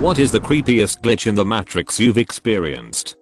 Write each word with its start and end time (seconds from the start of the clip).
What 0.00 0.18
is 0.18 0.32
the 0.32 0.40
creepiest 0.40 1.02
glitch 1.02 1.26
in 1.26 1.34
the 1.34 1.44
Matrix 1.44 2.00
you've 2.00 2.16
experienced? 2.16 3.16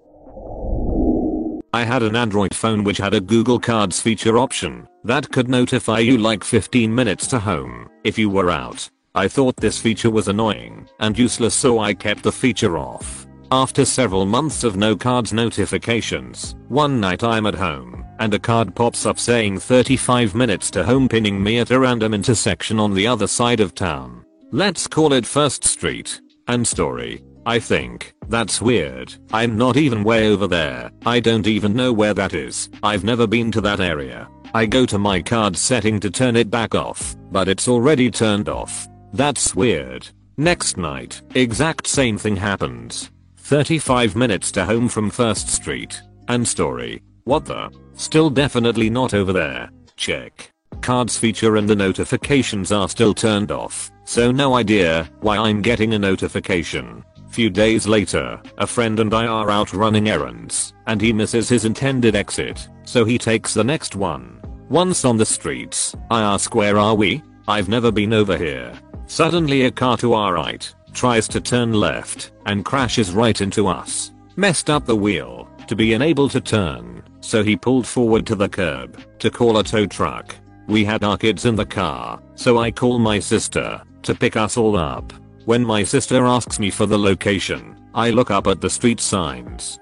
I 1.73 1.83
had 1.83 2.05
an 2.05 2.15
Android 2.15 2.55
phone 2.55 2.85
which 2.85 2.99
had 2.99 3.15
a 3.15 3.21
Google 3.21 3.59
Cards 3.59 4.01
feature 4.01 4.39
option 4.39 4.87
that 5.03 5.29
could 5.33 5.49
notify 5.49 5.99
you 5.99 6.19
like 6.19 6.45
15 6.45 6.95
minutes 6.95 7.27
to 7.27 7.41
home 7.41 7.89
if 8.05 8.17
you 8.17 8.31
were 8.31 8.53
out. 8.53 8.89
I 9.17 9.27
thought 9.27 9.57
this 9.57 9.81
feature 9.81 10.13
was 10.13 10.29
annoying 10.29 10.89
and 11.01 11.19
useless 11.19 11.53
so 11.53 11.81
I 11.81 11.95
kept 11.95 12.23
the 12.23 12.31
feature 12.31 12.79
off. 12.79 13.27
After 13.51 13.85
several 13.85 14.25
months 14.25 14.63
of 14.63 14.77
no 14.77 14.95
cards 14.95 15.33
notifications, 15.33 16.55
one 16.69 17.01
night 17.01 17.25
I'm 17.25 17.47
at 17.47 17.57
home 17.57 18.07
and 18.21 18.33
a 18.35 18.39
card 18.39 18.77
pops 18.77 19.05
up 19.05 19.19
saying 19.19 19.59
35 19.59 20.37
minutes 20.37 20.71
to 20.71 20.85
home 20.85 21.09
pinning 21.09 21.43
me 21.43 21.59
at 21.59 21.73
a 21.73 21.81
random 21.81 22.15
intersection 22.15 22.79
on 22.79 22.95
the 22.95 23.09
other 23.09 23.27
side 23.27 23.59
of 23.59 23.75
town. 23.75 24.25
Let's 24.53 24.87
call 24.87 25.13
it 25.13 25.27
First 25.27 25.65
Street. 25.65 26.21
And 26.49 26.67
story. 26.67 27.23
I 27.47 27.59
think, 27.59 28.15
that's 28.29 28.61
weird. 28.61 29.15
I'm 29.33 29.57
not 29.57 29.77
even 29.77 30.05
way 30.05 30.29
over 30.29 30.47
there. 30.47 30.91
I 31.07 31.21
don't 31.21 31.47
even 31.47 31.75
know 31.75 31.93
where 31.93 32.15
that 32.15 32.35
is. 32.35 32.69
I've 32.83 33.05
never 33.05 33.27
been 33.27 33.51
to 33.53 33.61
that 33.63 33.81
area. 33.81 34.29
I 34.55 34.67
go 34.67 34.85
to 34.87 34.99
my 34.99 35.23
card 35.23 35.57
setting 35.57 36.01
to 36.01 36.11
turn 36.11 36.37
it 36.37 36.51
back 36.51 36.75
off, 36.75 37.17
but 37.31 37.49
it's 37.49 37.69
already 37.69 38.11
turned 38.11 38.49
off. 38.49 38.89
That's 39.13 39.55
weird. 39.55 40.09
Next 40.37 40.77
night, 40.77 41.23
exact 41.35 41.87
same 41.87 42.19
thing 42.19 42.37
happens. 42.37 43.11
35 43.39 44.15
minutes 44.17 44.53
to 44.53 44.65
home 44.65 44.89
from 44.89 45.11
First 45.11 45.49
Street. 45.49 46.01
And 46.29 46.47
story. 46.47 47.03
What 47.25 47.47
the? 47.47 47.71
Still 47.95 48.31
definitely 48.31 48.91
not 48.91 49.15
over 49.15 49.33
there. 49.33 49.71
Check. 49.97 50.53
Cards 50.81 51.19
feature 51.19 51.57
and 51.57 51.69
the 51.69 51.77
notifications 51.77 52.73
are 52.73 52.89
still 52.89 53.13
turned 53.13 53.51
off, 53.51 53.91
so 54.05 54.31
no 54.31 54.55
idea 54.55 55.09
why 55.21 55.37
I'm 55.37 55.61
getting 55.61 55.95
a 55.95 55.99
notification. 55.99 57.05
Few 57.29 57.51
days 57.51 57.87
later, 57.87 58.41
a 58.57 58.67
friend 58.67 58.99
and 59.01 59.13
I 59.13 59.27
are 59.27 59.51
out 59.51 59.73
running 59.73 60.09
errands, 60.09 60.73
and 60.87 61.01
he 61.01 61.13
misses 61.13 61.49
his 61.49 61.65
intended 61.65 62.17
exit, 62.17 62.69
so 62.85 63.05
he 63.05 63.19
takes 63.19 63.53
the 63.53 63.65
next 63.65 63.97
one. 63.97 64.41
Once 64.71 65.05
on 65.05 65.17
the 65.17 65.27
streets, 65.27 65.95
I 66.11 66.23
ask 66.23 66.55
where 66.55 66.79
are 66.79 66.95
we? 66.95 67.23
I've 67.47 67.69
never 67.69 67.93
been 67.93 68.13
over 68.13 68.37
here. 68.37 68.73
Suddenly 69.07 69.67
a 69.67 69.71
car 69.71 69.97
to 69.99 70.15
our 70.15 70.35
right, 70.35 70.75
tries 70.93 71.29
to 71.29 71.41
turn 71.41 71.73
left, 71.73 72.33
and 72.47 72.65
crashes 72.65 73.13
right 73.13 73.41
into 73.41 73.67
us. 73.67 74.13
Messed 74.37 74.71
up 74.71 74.87
the 74.87 74.97
wheel, 74.97 75.49
to 75.67 75.77
be 75.77 75.93
unable 75.93 76.29
to 76.31 76.41
turn, 76.41 77.03
so 77.21 77.43
he 77.43 77.57
pulled 77.57 77.87
forward 77.87 78.27
to 78.27 78.35
the 78.35 78.49
curb, 78.49 79.01
to 79.19 79.31
call 79.31 79.59
a 79.59 79.65
tow 79.65 79.87
truck. 79.87 80.35
We 80.69 80.85
had 80.85 81.03
our 81.03 81.17
kids 81.17 81.47
in 81.47 81.57
the 81.57 81.65
car, 81.65 82.21
so 82.35 82.59
I 82.59 82.71
call 82.71 82.99
my 82.99 83.19
sister, 83.19 83.83
to 84.03 84.15
pick 84.15 84.37
us 84.37 84.59
all 84.59 84.77
up. 84.77 85.15
When 85.47 85.65
my 85.65 85.83
sister 85.83 86.27
asks 86.27 86.61
me 86.61 86.71
for 86.71 86.85
the 86.85 86.99
location, 86.99 87.75
I 87.95 88.11
look 88.11 88.31
up 88.31 88.47
at 88.47 88.61
the 88.61 88.69
street 88.69 89.01
signs. 89.01 89.79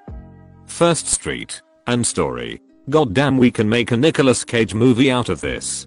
First 0.67 1.09
Street, 1.09 1.61
and 1.89 2.07
story. 2.07 2.61
Goddamn 2.89 3.37
we 3.37 3.51
can 3.51 3.69
make 3.69 3.91
a 3.91 3.97
Nicolas 3.97 4.45
Cage 4.45 4.75
movie 4.75 5.11
out 5.11 5.29
of 5.29 5.41
this. 5.41 5.87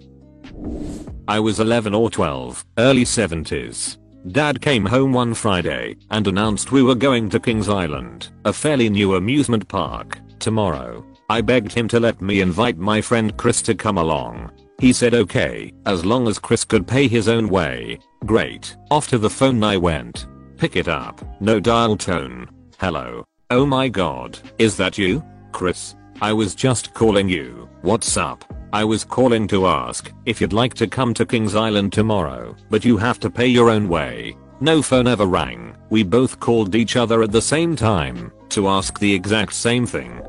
I 1.26 1.40
was 1.40 1.60
11 1.60 1.94
or 1.94 2.10
12, 2.10 2.62
early 2.76 3.04
70s. 3.04 3.96
Dad 4.32 4.60
came 4.60 4.84
home 4.84 5.14
one 5.14 5.32
Friday 5.32 5.96
and 6.10 6.26
announced 6.26 6.72
we 6.72 6.82
were 6.82 6.94
going 6.94 7.30
to 7.30 7.40
Kings 7.40 7.70
Island, 7.70 8.28
a 8.44 8.52
fairly 8.52 8.90
new 8.90 9.14
amusement 9.14 9.66
park, 9.66 10.18
tomorrow. 10.38 11.06
I 11.30 11.40
begged 11.40 11.72
him 11.72 11.88
to 11.88 12.00
let 12.00 12.20
me 12.20 12.42
invite 12.42 12.76
my 12.76 13.00
friend 13.00 13.34
Chris 13.38 13.62
to 13.62 13.74
come 13.74 13.96
along. 13.96 14.50
He 14.80 14.94
said 14.94 15.12
okay, 15.12 15.74
as 15.84 16.06
long 16.06 16.26
as 16.26 16.38
Chris 16.38 16.64
could 16.64 16.88
pay 16.88 17.06
his 17.06 17.28
own 17.28 17.50
way. 17.50 17.98
Great. 18.24 18.74
Off 18.90 19.08
to 19.08 19.18
the 19.18 19.28
phone 19.28 19.62
I 19.62 19.76
went. 19.76 20.26
Pick 20.56 20.74
it 20.74 20.88
up. 20.88 21.20
No 21.38 21.60
dial 21.60 21.98
tone. 21.98 22.48
Hello. 22.78 23.26
Oh 23.50 23.66
my 23.66 23.88
god. 23.88 24.38
Is 24.58 24.78
that 24.78 24.96
you? 24.96 25.22
Chris. 25.52 25.96
I 26.22 26.32
was 26.32 26.54
just 26.54 26.94
calling 26.94 27.28
you. 27.28 27.68
What's 27.82 28.16
up? 28.16 28.42
I 28.72 28.84
was 28.84 29.04
calling 29.04 29.46
to 29.48 29.66
ask 29.66 30.10
if 30.24 30.40
you'd 30.40 30.54
like 30.54 30.72
to 30.74 30.86
come 30.86 31.12
to 31.14 31.26
Kings 31.26 31.54
Island 31.54 31.92
tomorrow, 31.92 32.56
but 32.70 32.84
you 32.84 32.96
have 32.96 33.20
to 33.20 33.28
pay 33.28 33.48
your 33.48 33.68
own 33.68 33.86
way. 33.86 34.34
No 34.60 34.80
phone 34.80 35.06
ever 35.06 35.26
rang. 35.26 35.76
We 35.90 36.04
both 36.04 36.40
called 36.40 36.74
each 36.74 36.96
other 36.96 37.22
at 37.22 37.32
the 37.32 37.42
same 37.42 37.76
time 37.76 38.32
to 38.50 38.68
ask 38.68 38.98
the 38.98 39.12
exact 39.12 39.52
same 39.52 39.84
thing 39.84 40.22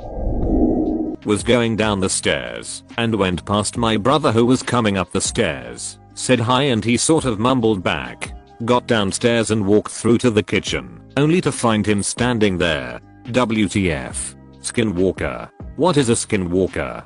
was 1.26 1.44
going 1.44 1.76
down 1.76 2.00
the 2.00 2.10
stairs 2.10 2.84
and 2.98 3.14
went 3.14 3.46
past 3.46 3.78
my 3.78 3.98
brother 3.98 4.32
who 4.32 4.46
was 4.46 4.64
coming 4.64 4.98
up 4.98 5.12
the 5.12 5.22
stairs, 5.22 6.00
said 6.14 6.40
hi 6.40 6.64
and 6.64 6.84
he 6.84 6.98
sort 6.98 7.26
of 7.26 7.40
mumbled 7.40 7.84
back, 7.84 8.34
got 8.66 8.88
downstairs 8.88 9.52
and 9.52 9.66
walked 9.66 9.92
through 9.92 10.18
to 10.20 10.32
the 10.32 10.44
kitchen, 10.44 11.02
only 11.18 11.42
to 11.42 11.52
find 11.52 11.86
him 11.86 12.02
standing 12.04 12.58
there. 12.58 13.00
WTF. 13.26 14.36
Skinwalker. 14.62 15.50
What 15.76 15.98
is 15.98 16.10
a 16.10 16.14
skinwalker? 16.14 17.06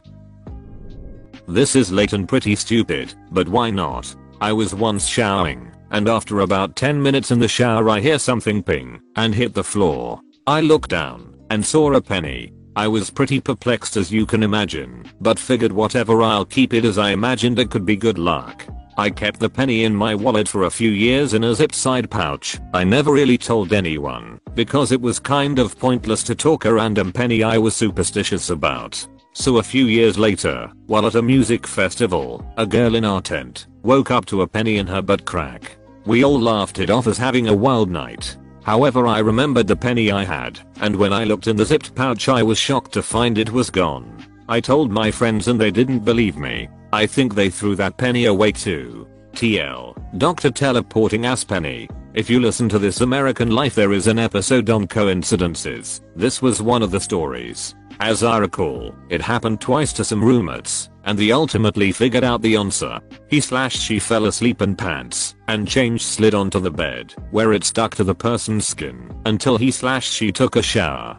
This 1.48 1.76
is 1.76 1.92
late 1.92 2.14
and 2.14 2.28
pretty 2.28 2.56
stupid, 2.56 3.14
but 3.32 3.48
why 3.48 3.70
not? 3.70 4.16
I 4.42 4.52
was 4.52 4.74
once 4.74 5.08
showering, 5.08 5.72
and 5.92 6.10
after 6.10 6.40
about 6.40 6.76
10 6.76 7.02
minutes 7.02 7.32
in 7.32 7.40
the 7.40 7.48
shower 7.48 7.90
I 7.90 8.00
hear 8.00 8.18
something 8.18 8.64
ping, 8.64 9.02
and 9.16 9.36
hit 9.36 9.54
the 9.54 9.64
floor. 9.64 10.22
I 10.48 10.62
look 10.62 10.88
down, 10.88 11.36
and 11.50 11.66
saw 11.66 11.94
a 11.94 12.02
penny, 12.02 12.52
I 12.78 12.90
was 12.90 13.10
pretty 13.10 13.40
perplexed 13.40 13.96
as 13.96 14.12
you 14.12 14.26
can 14.26 14.44
imagine, 14.44 15.10
but 15.22 15.40
figured 15.40 15.72
whatever 15.72 16.22
I'll 16.22 16.44
keep 16.44 16.74
it 16.74 16.84
as 16.84 16.98
I 16.98 17.12
imagined 17.12 17.58
it 17.58 17.72
could 17.72 17.86
be 17.86 17.96
good 17.96 18.18
luck. 18.18 18.66
I 18.98 19.10
kept 19.10 19.40
the 19.40 19.50
penny 19.50 19.86
in 19.86 19.96
my 19.96 20.14
wallet 20.14 20.48
for 20.48 20.64
a 20.64 20.70
few 20.70 20.90
years 20.90 21.34
in 21.34 21.46
a 21.46 21.56
zip 21.56 21.74
side 21.74 22.12
pouch. 22.12 22.60
I 22.74 22.84
never 22.84 23.14
really 23.14 23.38
told 23.38 23.72
anyone, 23.72 24.42
because 24.56 24.92
it 24.92 25.00
was 25.00 25.20
kind 25.20 25.58
of 25.58 25.80
pointless 25.80 26.22
to 26.24 26.36
talk 26.36 26.66
a 26.66 26.74
random 26.74 27.14
penny 27.14 27.44
I 27.44 27.58
was 27.58 27.76
superstitious 27.76 28.50
about. 28.50 29.08
So 29.32 29.58
a 29.58 29.64
few 29.64 29.86
years 29.86 30.18
later, 30.18 30.70
while 30.88 31.08
at 31.08 31.16
a 31.16 31.22
music 31.22 31.68
festival, 31.68 32.46
a 32.58 32.66
girl 32.66 32.96
in 32.96 33.06
our 33.06 33.22
tent 33.22 33.68
woke 33.84 34.12
up 34.12 34.26
to 34.26 34.42
a 34.42 34.48
penny 34.48 34.78
in 34.78 34.88
her 34.88 35.02
butt 35.02 35.24
crack. 35.24 35.78
We 36.06 36.24
all 36.24 36.40
laughed 36.40 36.80
it 36.80 36.90
off 36.90 37.08
as 37.08 37.18
having 37.18 37.48
a 37.48 37.54
wild 37.54 37.90
night, 37.90 38.38
However 38.66 39.06
I 39.06 39.20
remembered 39.20 39.68
the 39.68 39.76
penny 39.76 40.12
I 40.12 40.24
had, 40.24 40.60
and 40.82 40.96
when 40.96 41.14
I 41.14 41.24
looked 41.24 41.46
in 41.46 41.56
the 41.56 41.66
zipped 41.66 41.94
pouch 41.94 42.28
I 42.28 42.42
was 42.42 42.58
shocked 42.58 42.94
to 42.94 43.04
find 43.04 43.38
it 43.38 43.52
was 43.52 43.70
gone. 43.70 44.26
I 44.50 44.60
told 44.60 44.92
my 44.92 45.12
friends 45.12 45.48
and 45.48 45.62
they 45.62 45.70
didn't 45.70 46.00
believe 46.00 46.36
me. 46.36 46.68
I 46.92 47.06
think 47.06 47.36
they 47.36 47.52
threw 47.52 47.76
that 47.76 47.98
penny 47.98 48.26
away 48.26 48.52
too. 48.52 49.08
TL. 49.34 50.18
Dr. 50.18 50.50
Teleporting 50.50 51.28
Ass 51.28 51.44
Penny. 51.44 51.88
If 52.16 52.28
you 52.28 52.40
listen 52.40 52.68
to 52.70 52.80
This 52.80 53.02
American 53.02 53.52
Life 53.52 53.76
there 53.76 53.94
is 53.94 54.08
an 54.08 54.18
episode 54.18 54.68
on 54.72 54.88
coincidences. 54.88 56.02
This 56.16 56.42
was 56.42 56.60
one 56.60 56.82
of 56.82 56.90
the 56.90 57.00
stories. 57.00 57.76
As 58.00 58.24
I 58.24 58.40
recall, 58.40 58.94
it 59.10 59.22
happened 59.22 59.62
twice 59.62 59.94
to 59.94 60.04
some 60.04 60.24
roommates, 60.24 60.90
and 61.06 61.18
they 61.18 61.32
ultimately 61.32 61.92
figured 61.92 62.24
out 62.24 62.42
the 62.42 62.58
answer. 62.58 63.00
He 63.30 63.40
slashed 63.40 63.82
she 63.82 64.00
fell 64.00 64.26
asleep 64.26 64.62
in 64.62 64.76
pants, 64.76 65.36
and 65.48 65.68
change 65.68 66.04
slid 66.04 66.36
onto 66.36 66.60
the 66.60 66.72
bed, 66.72 67.14
where 67.32 67.54
it 67.54 67.64
stuck 67.64 67.96
to 67.96 68.04
the 68.04 68.16
person's 68.16 68.68
skin, 68.68 69.14
until 69.26 69.58
he 69.58 69.72
slashed 69.72 70.12
she 70.12 70.32
took 70.32 70.56
a 70.56 70.62
shower. 70.62 71.18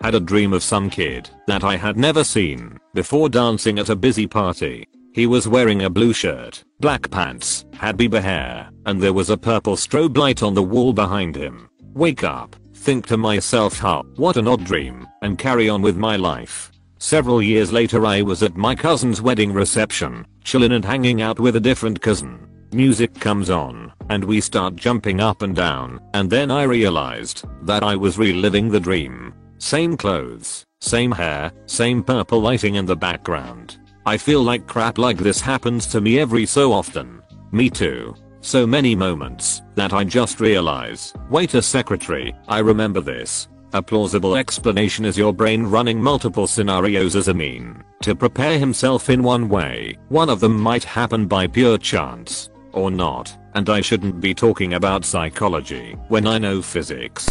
Had 0.00 0.14
a 0.14 0.20
dream 0.20 0.52
of 0.52 0.62
some 0.62 0.90
kid 0.90 1.30
that 1.46 1.62
I 1.64 1.76
had 1.76 1.96
never 1.96 2.24
seen 2.24 2.78
before 2.92 3.28
dancing 3.28 3.78
at 3.78 3.88
a 3.88 3.96
busy 3.96 4.26
party. 4.26 4.86
He 5.12 5.26
was 5.26 5.46
wearing 5.46 5.82
a 5.82 5.90
blue 5.90 6.12
shirt, 6.12 6.64
black 6.80 7.08
pants, 7.10 7.64
had 7.74 7.96
Bieber 7.96 8.20
hair, 8.20 8.68
and 8.86 9.00
there 9.00 9.12
was 9.12 9.30
a 9.30 9.36
purple 9.36 9.76
strobe 9.76 10.16
light 10.16 10.42
on 10.42 10.54
the 10.54 10.62
wall 10.62 10.92
behind 10.92 11.36
him. 11.36 11.70
Wake 11.94 12.24
up, 12.24 12.56
think 12.84 13.06
to 13.06 13.16
myself 13.16 13.78
huh, 13.78 14.02
what 14.16 14.36
an 14.36 14.46
odd 14.46 14.62
dream, 14.62 15.08
and 15.22 15.38
carry 15.38 15.70
on 15.70 15.80
with 15.80 15.96
my 15.96 16.16
life. 16.16 16.70
Several 16.98 17.42
years 17.42 17.72
later 17.72 18.04
I 18.04 18.20
was 18.20 18.42
at 18.42 18.58
my 18.58 18.74
cousin's 18.74 19.22
wedding 19.22 19.54
reception, 19.54 20.26
chillin' 20.44 20.72
and 20.72 20.84
hanging 20.84 21.22
out 21.22 21.40
with 21.40 21.56
a 21.56 21.60
different 21.60 22.02
cousin. 22.02 22.46
Music 22.72 23.14
comes 23.14 23.48
on, 23.48 23.90
and 24.10 24.22
we 24.22 24.38
start 24.38 24.76
jumping 24.76 25.18
up 25.18 25.40
and 25.40 25.56
down, 25.56 25.98
and 26.12 26.28
then 26.28 26.50
I 26.50 26.64
realized 26.64 27.46
that 27.62 27.82
I 27.82 27.96
was 27.96 28.18
reliving 28.18 28.68
the 28.68 28.80
dream. 28.80 29.32
Same 29.56 29.96
clothes, 29.96 30.66
same 30.82 31.12
hair, 31.12 31.52
same 31.64 32.02
purple 32.02 32.40
lighting 32.40 32.74
in 32.74 32.84
the 32.84 32.96
background. 32.96 33.78
I 34.04 34.18
feel 34.18 34.42
like 34.42 34.66
crap 34.66 34.98
like 34.98 35.16
this 35.16 35.40
happens 35.40 35.86
to 35.86 36.02
me 36.02 36.18
every 36.18 36.44
so 36.44 36.70
often. 36.70 37.22
Me 37.50 37.70
too. 37.70 38.14
So 38.44 38.66
many 38.66 38.94
moments 38.94 39.62
that 39.74 39.94
I 39.94 40.04
just 40.04 40.38
realize, 40.38 41.14
wait 41.30 41.54
a 41.54 41.62
secretary, 41.62 42.34
I 42.46 42.58
remember 42.58 43.00
this. 43.00 43.48
A 43.72 43.80
plausible 43.80 44.36
explanation 44.36 45.06
is 45.06 45.16
your 45.16 45.32
brain 45.32 45.62
running 45.62 45.98
multiple 46.00 46.46
scenarios 46.46 47.16
as 47.16 47.28
a 47.28 47.32
mean 47.32 47.82
to 48.02 48.14
prepare 48.14 48.58
himself 48.58 49.08
in 49.08 49.22
one 49.22 49.48
way. 49.48 49.96
One 50.10 50.28
of 50.28 50.40
them 50.40 50.60
might 50.60 50.84
happen 50.84 51.26
by 51.26 51.46
pure 51.46 51.78
chance. 51.78 52.50
Or 52.72 52.90
not, 52.90 53.34
and 53.54 53.70
I 53.70 53.80
shouldn't 53.80 54.20
be 54.20 54.34
talking 54.34 54.74
about 54.74 55.06
psychology 55.06 55.96
when 56.08 56.26
I 56.26 56.36
know 56.36 56.60
physics. 56.60 57.26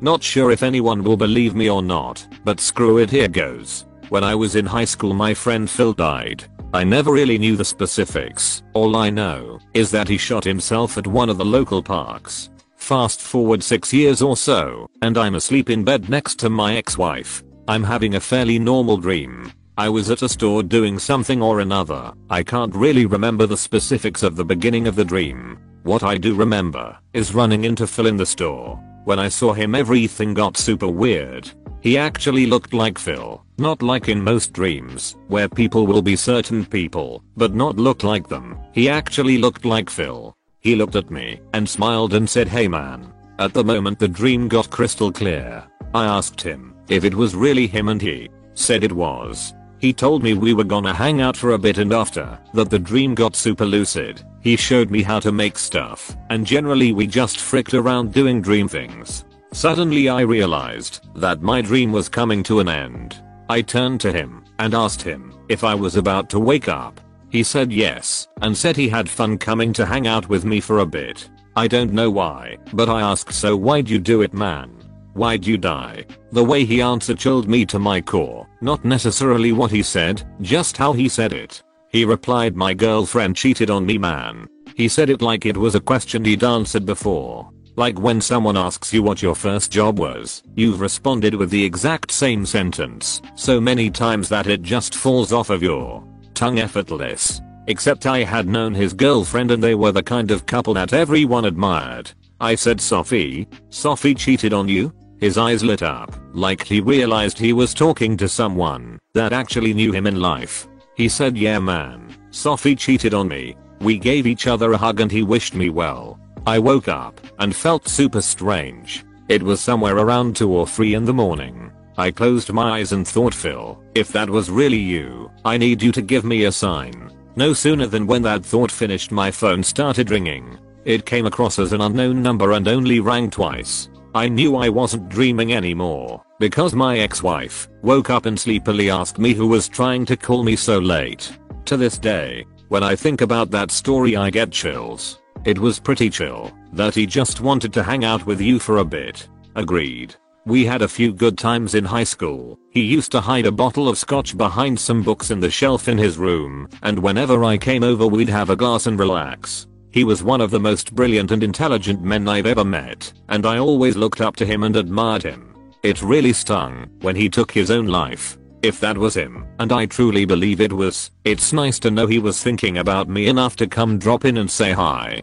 Not 0.00 0.22
sure 0.22 0.52
if 0.52 0.62
anyone 0.62 1.02
will 1.02 1.16
believe 1.16 1.56
me 1.56 1.68
or 1.68 1.82
not, 1.82 2.24
but 2.44 2.60
screw 2.60 2.98
it 2.98 3.10
here 3.10 3.26
goes. 3.26 3.84
When 4.10 4.22
I 4.22 4.36
was 4.36 4.54
in 4.54 4.64
high 4.64 4.84
school 4.84 5.12
my 5.12 5.34
friend 5.34 5.68
Phil 5.68 5.92
died. 5.92 6.44
I 6.74 6.84
never 6.84 7.12
really 7.12 7.36
knew 7.36 7.54
the 7.54 7.64
specifics. 7.66 8.62
All 8.72 8.96
I 8.96 9.10
know 9.10 9.60
is 9.74 9.90
that 9.90 10.08
he 10.08 10.16
shot 10.16 10.42
himself 10.42 10.96
at 10.96 11.06
one 11.06 11.28
of 11.28 11.36
the 11.36 11.44
local 11.44 11.82
parks. 11.82 12.48
Fast 12.76 13.20
forward 13.20 13.62
6 13.62 13.92
years 13.92 14.22
or 14.22 14.38
so, 14.38 14.88
and 15.02 15.18
I'm 15.18 15.34
asleep 15.34 15.68
in 15.68 15.84
bed 15.84 16.08
next 16.08 16.38
to 16.40 16.48
my 16.48 16.76
ex-wife. 16.76 17.42
I'm 17.68 17.84
having 17.84 18.14
a 18.14 18.20
fairly 18.20 18.58
normal 18.58 18.96
dream. 18.96 19.52
I 19.76 19.90
was 19.90 20.10
at 20.10 20.22
a 20.22 20.28
store 20.28 20.62
doing 20.62 20.98
something 20.98 21.42
or 21.42 21.60
another. 21.60 22.12
I 22.30 22.42
can't 22.42 22.74
really 22.74 23.04
remember 23.04 23.46
the 23.46 23.56
specifics 23.56 24.22
of 24.22 24.36
the 24.36 24.44
beginning 24.44 24.86
of 24.88 24.96
the 24.96 25.04
dream. 25.04 25.58
What 25.82 26.02
I 26.02 26.16
do 26.16 26.34
remember 26.34 26.98
is 27.12 27.34
running 27.34 27.64
into 27.64 27.86
Phil 27.86 28.06
in 28.06 28.16
the 28.16 28.26
store. 28.26 28.80
When 29.04 29.18
I 29.18 29.28
saw 29.28 29.52
him 29.52 29.74
everything 29.74 30.32
got 30.32 30.56
super 30.56 30.88
weird. 30.88 31.50
He 31.80 31.98
actually 31.98 32.46
looked 32.46 32.72
like 32.72 32.98
Phil, 32.98 33.44
not 33.62 33.80
like 33.80 34.08
in 34.08 34.22
most 34.22 34.52
dreams, 34.52 35.16
where 35.28 35.48
people 35.48 35.86
will 35.86 36.02
be 36.02 36.16
certain 36.16 36.66
people, 36.66 37.22
but 37.36 37.54
not 37.54 37.76
look 37.76 38.02
like 38.02 38.28
them. 38.28 38.58
He 38.72 38.88
actually 38.90 39.38
looked 39.38 39.64
like 39.64 39.88
Phil. 39.88 40.36
He 40.58 40.74
looked 40.74 40.96
at 40.96 41.10
me 41.10 41.40
and 41.54 41.68
smiled 41.68 42.14
and 42.14 42.28
said 42.28 42.48
hey 42.48 42.68
man. 42.68 43.12
At 43.38 43.54
the 43.54 43.64
moment 43.64 43.98
the 43.98 44.08
dream 44.08 44.48
got 44.48 44.70
crystal 44.70 45.10
clear. 45.10 45.64
I 45.94 46.04
asked 46.04 46.40
him 46.40 46.74
if 46.88 47.04
it 47.04 47.14
was 47.14 47.34
really 47.34 47.66
him 47.66 47.88
and 47.88 48.02
he 48.02 48.28
said 48.54 48.84
it 48.84 48.92
was. 48.92 49.54
He 49.78 49.92
told 49.92 50.22
me 50.22 50.34
we 50.34 50.54
were 50.54 50.64
gonna 50.64 50.94
hang 50.94 51.20
out 51.20 51.36
for 51.36 51.52
a 51.52 51.58
bit 51.58 51.78
and 51.78 51.92
after 51.92 52.38
that 52.54 52.70
the 52.70 52.78
dream 52.78 53.14
got 53.14 53.36
super 53.36 53.64
lucid. 53.64 54.22
He 54.40 54.56
showed 54.56 54.90
me 54.90 55.02
how 55.02 55.20
to 55.20 55.32
make 55.32 55.56
stuff 55.56 56.16
and 56.30 56.46
generally 56.46 56.92
we 56.92 57.06
just 57.06 57.38
fricked 57.38 57.74
around 57.74 58.12
doing 58.12 58.42
dream 58.42 58.68
things. 58.68 59.24
Suddenly 59.52 60.08
I 60.08 60.22
realized 60.22 61.06
that 61.14 61.42
my 61.42 61.60
dream 61.60 61.92
was 61.92 62.08
coming 62.08 62.42
to 62.44 62.60
an 62.60 62.68
end. 62.68 63.21
I 63.48 63.62
turned 63.62 64.00
to 64.02 64.12
him 64.12 64.44
and 64.58 64.74
asked 64.74 65.02
him 65.02 65.34
if 65.48 65.64
I 65.64 65.74
was 65.74 65.96
about 65.96 66.30
to 66.30 66.40
wake 66.40 66.68
up. 66.68 67.00
He 67.30 67.42
said 67.42 67.72
yes 67.72 68.28
and 68.42 68.56
said 68.56 68.76
he 68.76 68.88
had 68.88 69.08
fun 69.08 69.38
coming 69.38 69.72
to 69.74 69.86
hang 69.86 70.06
out 70.06 70.28
with 70.28 70.44
me 70.44 70.60
for 70.60 70.78
a 70.78 70.86
bit. 70.86 71.28
I 71.56 71.68
don't 71.68 71.92
know 71.92 72.10
why, 72.10 72.58
but 72.72 72.88
I 72.88 73.00
asked 73.00 73.32
so 73.32 73.56
why'd 73.56 73.88
you 73.88 73.98
do 73.98 74.22
it 74.22 74.32
man? 74.32 74.70
Why'd 75.14 75.46
you 75.46 75.58
die? 75.58 76.06
The 76.30 76.44
way 76.44 76.64
he 76.64 76.80
answered 76.80 77.18
chilled 77.18 77.48
me 77.48 77.66
to 77.66 77.78
my 77.78 78.00
core, 78.00 78.48
not 78.62 78.84
necessarily 78.84 79.52
what 79.52 79.70
he 79.70 79.82
said, 79.82 80.22
just 80.40 80.76
how 80.78 80.94
he 80.94 81.08
said 81.08 81.34
it. 81.34 81.62
He 81.90 82.06
replied 82.06 82.56
my 82.56 82.72
girlfriend 82.72 83.36
cheated 83.36 83.68
on 83.68 83.84
me 83.84 83.98
man. 83.98 84.48
He 84.74 84.88
said 84.88 85.10
it 85.10 85.20
like 85.20 85.44
it 85.44 85.56
was 85.56 85.74
a 85.74 85.80
question 85.80 86.24
he'd 86.24 86.42
answered 86.42 86.86
before. 86.86 87.50
Like 87.76 87.98
when 87.98 88.20
someone 88.20 88.56
asks 88.56 88.92
you 88.92 89.02
what 89.02 89.22
your 89.22 89.34
first 89.34 89.72
job 89.72 89.98
was, 89.98 90.42
you've 90.54 90.80
responded 90.80 91.34
with 91.34 91.48
the 91.48 91.64
exact 91.64 92.10
same 92.10 92.44
sentence 92.44 93.22
so 93.34 93.60
many 93.60 93.90
times 93.90 94.28
that 94.28 94.46
it 94.46 94.62
just 94.62 94.94
falls 94.94 95.32
off 95.32 95.48
of 95.48 95.62
your 95.62 96.04
tongue 96.34 96.58
effortless. 96.58 97.40
Except 97.68 98.06
I 98.06 98.24
had 98.24 98.46
known 98.46 98.74
his 98.74 98.92
girlfriend 98.92 99.50
and 99.52 99.62
they 99.62 99.74
were 99.74 99.92
the 99.92 100.02
kind 100.02 100.30
of 100.30 100.44
couple 100.44 100.74
that 100.74 100.92
everyone 100.92 101.46
admired. 101.46 102.10
I 102.40 102.56
said 102.56 102.80
Sophie, 102.80 103.48
Sophie 103.70 104.14
cheated 104.14 104.52
on 104.52 104.68
you? 104.68 104.92
His 105.18 105.38
eyes 105.38 105.62
lit 105.62 105.82
up, 105.82 106.14
like 106.34 106.64
he 106.64 106.80
realized 106.80 107.38
he 107.38 107.52
was 107.52 107.72
talking 107.72 108.16
to 108.16 108.28
someone 108.28 108.98
that 109.14 109.32
actually 109.32 109.72
knew 109.72 109.92
him 109.92 110.06
in 110.06 110.20
life. 110.20 110.66
He 110.96 111.08
said 111.08 111.38
yeah 111.38 111.60
man, 111.60 112.14
Sophie 112.30 112.76
cheated 112.76 113.14
on 113.14 113.28
me. 113.28 113.56
We 113.80 113.96
gave 113.96 114.26
each 114.26 114.46
other 114.46 114.72
a 114.72 114.76
hug 114.76 115.00
and 115.00 115.10
he 115.10 115.22
wished 115.22 115.54
me 115.54 115.70
well. 115.70 116.18
I 116.46 116.58
woke 116.58 116.88
up 116.88 117.20
and 117.38 117.54
felt 117.54 117.88
super 117.88 118.20
strange. 118.20 119.04
It 119.28 119.42
was 119.42 119.60
somewhere 119.60 119.96
around 119.96 120.34
2 120.34 120.50
or 120.52 120.66
3 120.66 120.94
in 120.94 121.04
the 121.04 121.12
morning. 121.14 121.70
I 121.96 122.10
closed 122.10 122.52
my 122.52 122.78
eyes 122.78 122.92
and 122.92 123.06
thought 123.06 123.32
Phil, 123.32 123.80
if 123.94 124.08
that 124.08 124.28
was 124.28 124.50
really 124.50 124.78
you, 124.78 125.30
I 125.44 125.56
need 125.56 125.80
you 125.80 125.92
to 125.92 126.02
give 126.02 126.24
me 126.24 126.44
a 126.44 126.52
sign. 126.52 127.12
No 127.36 127.52
sooner 127.52 127.86
than 127.86 128.08
when 128.08 128.22
that 128.22 128.44
thought 128.44 128.72
finished 128.72 129.12
my 129.12 129.30
phone 129.30 129.62
started 129.62 130.10
ringing. 130.10 130.58
It 130.84 131.06
came 131.06 131.26
across 131.26 131.60
as 131.60 131.72
an 131.72 131.80
unknown 131.80 132.22
number 132.22 132.52
and 132.52 132.66
only 132.66 132.98
rang 132.98 133.30
twice. 133.30 133.88
I 134.14 134.28
knew 134.28 134.56
I 134.56 134.68
wasn't 134.68 135.08
dreaming 135.08 135.54
anymore 135.54 136.22
because 136.40 136.74
my 136.74 136.98
ex-wife 136.98 137.68
woke 137.82 138.10
up 138.10 138.26
and 138.26 138.38
sleepily 138.38 138.90
asked 138.90 139.18
me 139.18 139.32
who 139.32 139.46
was 139.46 139.68
trying 139.68 140.04
to 140.06 140.16
call 140.16 140.42
me 140.42 140.56
so 140.56 140.80
late. 140.80 141.30
To 141.66 141.76
this 141.76 141.98
day, 141.98 142.44
when 142.68 142.82
I 142.82 142.96
think 142.96 143.20
about 143.20 143.52
that 143.52 143.70
story 143.70 144.16
I 144.16 144.28
get 144.30 144.50
chills. 144.50 145.21
It 145.44 145.58
was 145.58 145.80
pretty 145.80 146.08
chill 146.08 146.52
that 146.72 146.94
he 146.94 147.04
just 147.04 147.40
wanted 147.40 147.72
to 147.72 147.82
hang 147.82 148.04
out 148.04 148.24
with 148.26 148.40
you 148.40 148.60
for 148.60 148.78
a 148.78 148.84
bit. 148.84 149.28
Agreed. 149.56 150.14
We 150.46 150.64
had 150.64 150.82
a 150.82 150.88
few 150.88 151.12
good 151.12 151.36
times 151.36 151.74
in 151.74 151.84
high 151.84 152.04
school. 152.04 152.58
He 152.70 152.80
used 152.80 153.12
to 153.12 153.20
hide 153.20 153.46
a 153.46 153.52
bottle 153.52 153.88
of 153.88 153.98
scotch 153.98 154.36
behind 154.36 154.78
some 154.78 155.02
books 155.02 155.30
in 155.30 155.40
the 155.40 155.50
shelf 155.50 155.88
in 155.88 155.98
his 155.98 156.16
room, 156.16 156.68
and 156.82 156.98
whenever 156.98 157.44
I 157.44 157.58
came 157.58 157.82
over 157.82 158.06
we'd 158.06 158.28
have 158.28 158.50
a 158.50 158.56
glass 158.56 158.86
and 158.86 158.98
relax. 158.98 159.66
He 159.90 160.04
was 160.04 160.22
one 160.22 160.40
of 160.40 160.50
the 160.50 160.60
most 160.60 160.94
brilliant 160.94 161.32
and 161.32 161.42
intelligent 161.42 162.02
men 162.02 162.28
I've 162.28 162.46
ever 162.46 162.64
met, 162.64 163.12
and 163.28 163.44
I 163.44 163.58
always 163.58 163.96
looked 163.96 164.20
up 164.20 164.36
to 164.36 164.46
him 164.46 164.62
and 164.62 164.76
admired 164.76 165.22
him. 165.24 165.54
It 165.82 166.02
really 166.02 166.32
stung 166.32 166.88
when 167.00 167.16
he 167.16 167.28
took 167.28 167.50
his 167.50 167.70
own 167.70 167.86
life. 167.86 168.38
If 168.62 168.78
that 168.78 168.96
was 168.96 169.14
him, 169.14 169.44
and 169.58 169.72
I 169.72 169.86
truly 169.86 170.24
believe 170.24 170.60
it 170.60 170.72
was, 170.72 171.10
it's 171.24 171.52
nice 171.52 171.80
to 171.80 171.90
know 171.90 172.06
he 172.06 172.20
was 172.20 172.40
thinking 172.40 172.78
about 172.78 173.08
me 173.08 173.26
enough 173.26 173.56
to 173.56 173.66
come 173.66 173.98
drop 173.98 174.24
in 174.24 174.36
and 174.36 174.48
say 174.48 174.70
hi. 174.70 175.20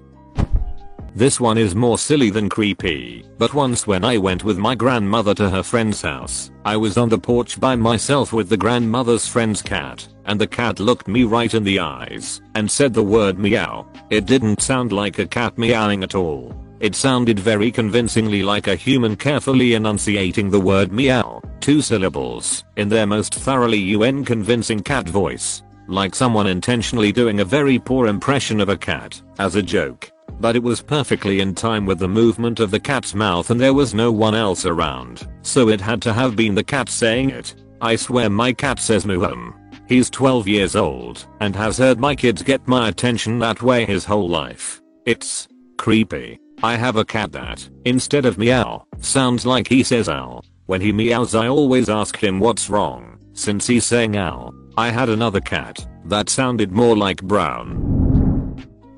This 1.15 1.39
one 1.39 1.57
is 1.57 1.75
more 1.75 1.97
silly 1.97 2.29
than 2.29 2.49
creepy, 2.49 3.25
but 3.37 3.53
once 3.53 3.87
when 3.87 4.05
I 4.05 4.17
went 4.17 4.43
with 4.43 4.57
my 4.57 4.75
grandmother 4.75 5.33
to 5.35 5.49
her 5.49 5.63
friend's 5.63 6.01
house, 6.01 6.51
I 6.65 6.77
was 6.77 6.97
on 6.97 7.09
the 7.09 7.17
porch 7.17 7.59
by 7.59 7.75
myself 7.75 8.31
with 8.31 8.47
the 8.47 8.57
grandmother's 8.57 9.27
friend's 9.27 9.61
cat, 9.61 10.07
and 10.25 10.39
the 10.39 10.47
cat 10.47 10.79
looked 10.79 11.07
me 11.07 11.23
right 11.23 11.51
in 11.53 11.63
the 11.63 11.79
eyes 11.79 12.41
and 12.53 12.69
said 12.69 12.93
the 12.93 13.03
word 13.03 13.39
meow. 13.39 13.87
It 14.11 14.27
didn't 14.27 14.61
sound 14.61 14.91
like 14.91 15.17
a 15.17 15.25
cat 15.25 15.57
meowing 15.57 16.03
at 16.03 16.13
all. 16.13 16.55
It 16.79 16.95
sounded 16.95 17.39
very 17.39 17.71
convincingly 17.71 18.43
like 18.43 18.67
a 18.67 18.75
human 18.75 19.15
carefully 19.15 19.73
enunciating 19.73 20.49
the 20.49 20.59
word 20.59 20.91
meow, 20.91 21.41
two 21.59 21.81
syllables, 21.81 22.63
in 22.77 22.87
their 22.87 23.07
most 23.07 23.33
thoroughly 23.33 23.79
UN 23.79 24.23
convincing 24.23 24.81
cat 24.81 25.09
voice. 25.09 25.63
Like 25.87 26.13
someone 26.13 26.45
intentionally 26.45 27.11
doing 27.11 27.39
a 27.39 27.45
very 27.45 27.79
poor 27.79 28.07
impression 28.07 28.61
of 28.61 28.69
a 28.69 28.77
cat, 28.77 29.19
as 29.39 29.55
a 29.55 29.63
joke 29.63 30.11
but 30.39 30.55
it 30.55 30.63
was 30.63 30.81
perfectly 30.81 31.41
in 31.41 31.53
time 31.53 31.85
with 31.85 31.99
the 31.99 32.07
movement 32.07 32.59
of 32.59 32.71
the 32.71 32.79
cat's 32.79 33.13
mouth 33.13 33.49
and 33.49 33.59
there 33.59 33.73
was 33.73 33.93
no 33.93 34.11
one 34.11 34.35
else 34.35 34.65
around, 34.65 35.27
so 35.41 35.69
it 35.69 35.81
had 35.81 36.01
to 36.01 36.13
have 36.13 36.35
been 36.35 36.55
the 36.55 36.63
cat 36.63 36.89
saying 36.89 37.29
it. 37.29 37.55
I 37.81 37.95
swear 37.95 38.29
my 38.29 38.53
cat 38.53 38.79
says 38.79 39.05
muhum. 39.05 39.53
He's 39.87 40.09
12 40.09 40.47
years 40.47 40.75
old 40.75 41.25
and 41.39 41.55
has 41.55 41.77
heard 41.77 41.99
my 41.99 42.15
kids 42.15 42.43
get 42.43 42.67
my 42.67 42.89
attention 42.89 43.39
that 43.39 43.61
way 43.61 43.85
his 43.85 44.05
whole 44.05 44.29
life. 44.29 44.81
It's 45.05 45.47
creepy. 45.77 46.39
I 46.61 46.75
have 46.75 46.97
a 46.97 47.05
cat 47.05 47.31
that, 47.31 47.67
instead 47.85 48.25
of 48.25 48.37
meow, 48.37 48.85
sounds 48.99 49.45
like 49.45 49.67
he 49.67 49.81
says 49.81 50.09
ow. 50.09 50.41
When 50.65 50.81
he 50.81 50.91
meows 50.91 51.33
I 51.33 51.47
always 51.47 51.89
ask 51.89 52.21
him 52.21 52.39
what's 52.39 52.69
wrong, 52.69 53.17
since 53.33 53.65
he's 53.65 53.85
saying 53.85 54.15
ow. 54.17 54.53
I 54.77 54.89
had 54.89 55.09
another 55.09 55.41
cat 55.41 55.87
that 56.05 56.29
sounded 56.29 56.71
more 56.71 56.95
like 56.95 57.23
brown. 57.23 57.98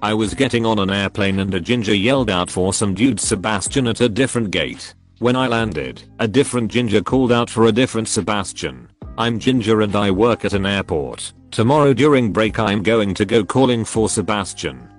I 0.04 0.16
was 0.16 0.34
getting 0.34 0.66
on 0.66 0.80
an 0.80 0.90
airplane 0.90 1.40
and 1.40 1.54
a 1.54 1.60
ginger 1.60 1.94
yelled 1.94 2.32
out 2.32 2.50
for 2.50 2.74
some 2.74 2.96
dude 2.96 3.20
Sebastian 3.20 3.86
at 3.88 4.02
a 4.02 4.10
different 4.10 4.50
gate. 4.50 4.96
When 5.20 5.36
I 5.36 5.46
landed, 5.46 6.02
a 6.18 6.28
different 6.28 6.72
ginger 6.72 7.04
called 7.04 7.32
out 7.32 7.52
for 7.52 7.66
a 7.66 7.72
different 7.72 8.08
Sebastian. 8.08 8.90
I'm 9.20 9.38
ginger 9.38 9.82
and 9.82 9.96
I 9.96 10.10
work 10.10 10.44
at 10.44 10.54
an 10.54 10.66
airport. 10.66 11.34
Tomorrow 11.52 11.94
during 11.94 12.34
break 12.34 12.58
I'm 12.58 12.82
going 12.82 13.14
to 13.14 13.26
go 13.26 13.44
calling 13.44 13.86
for 13.86 14.10
Sebastian. 14.10 14.90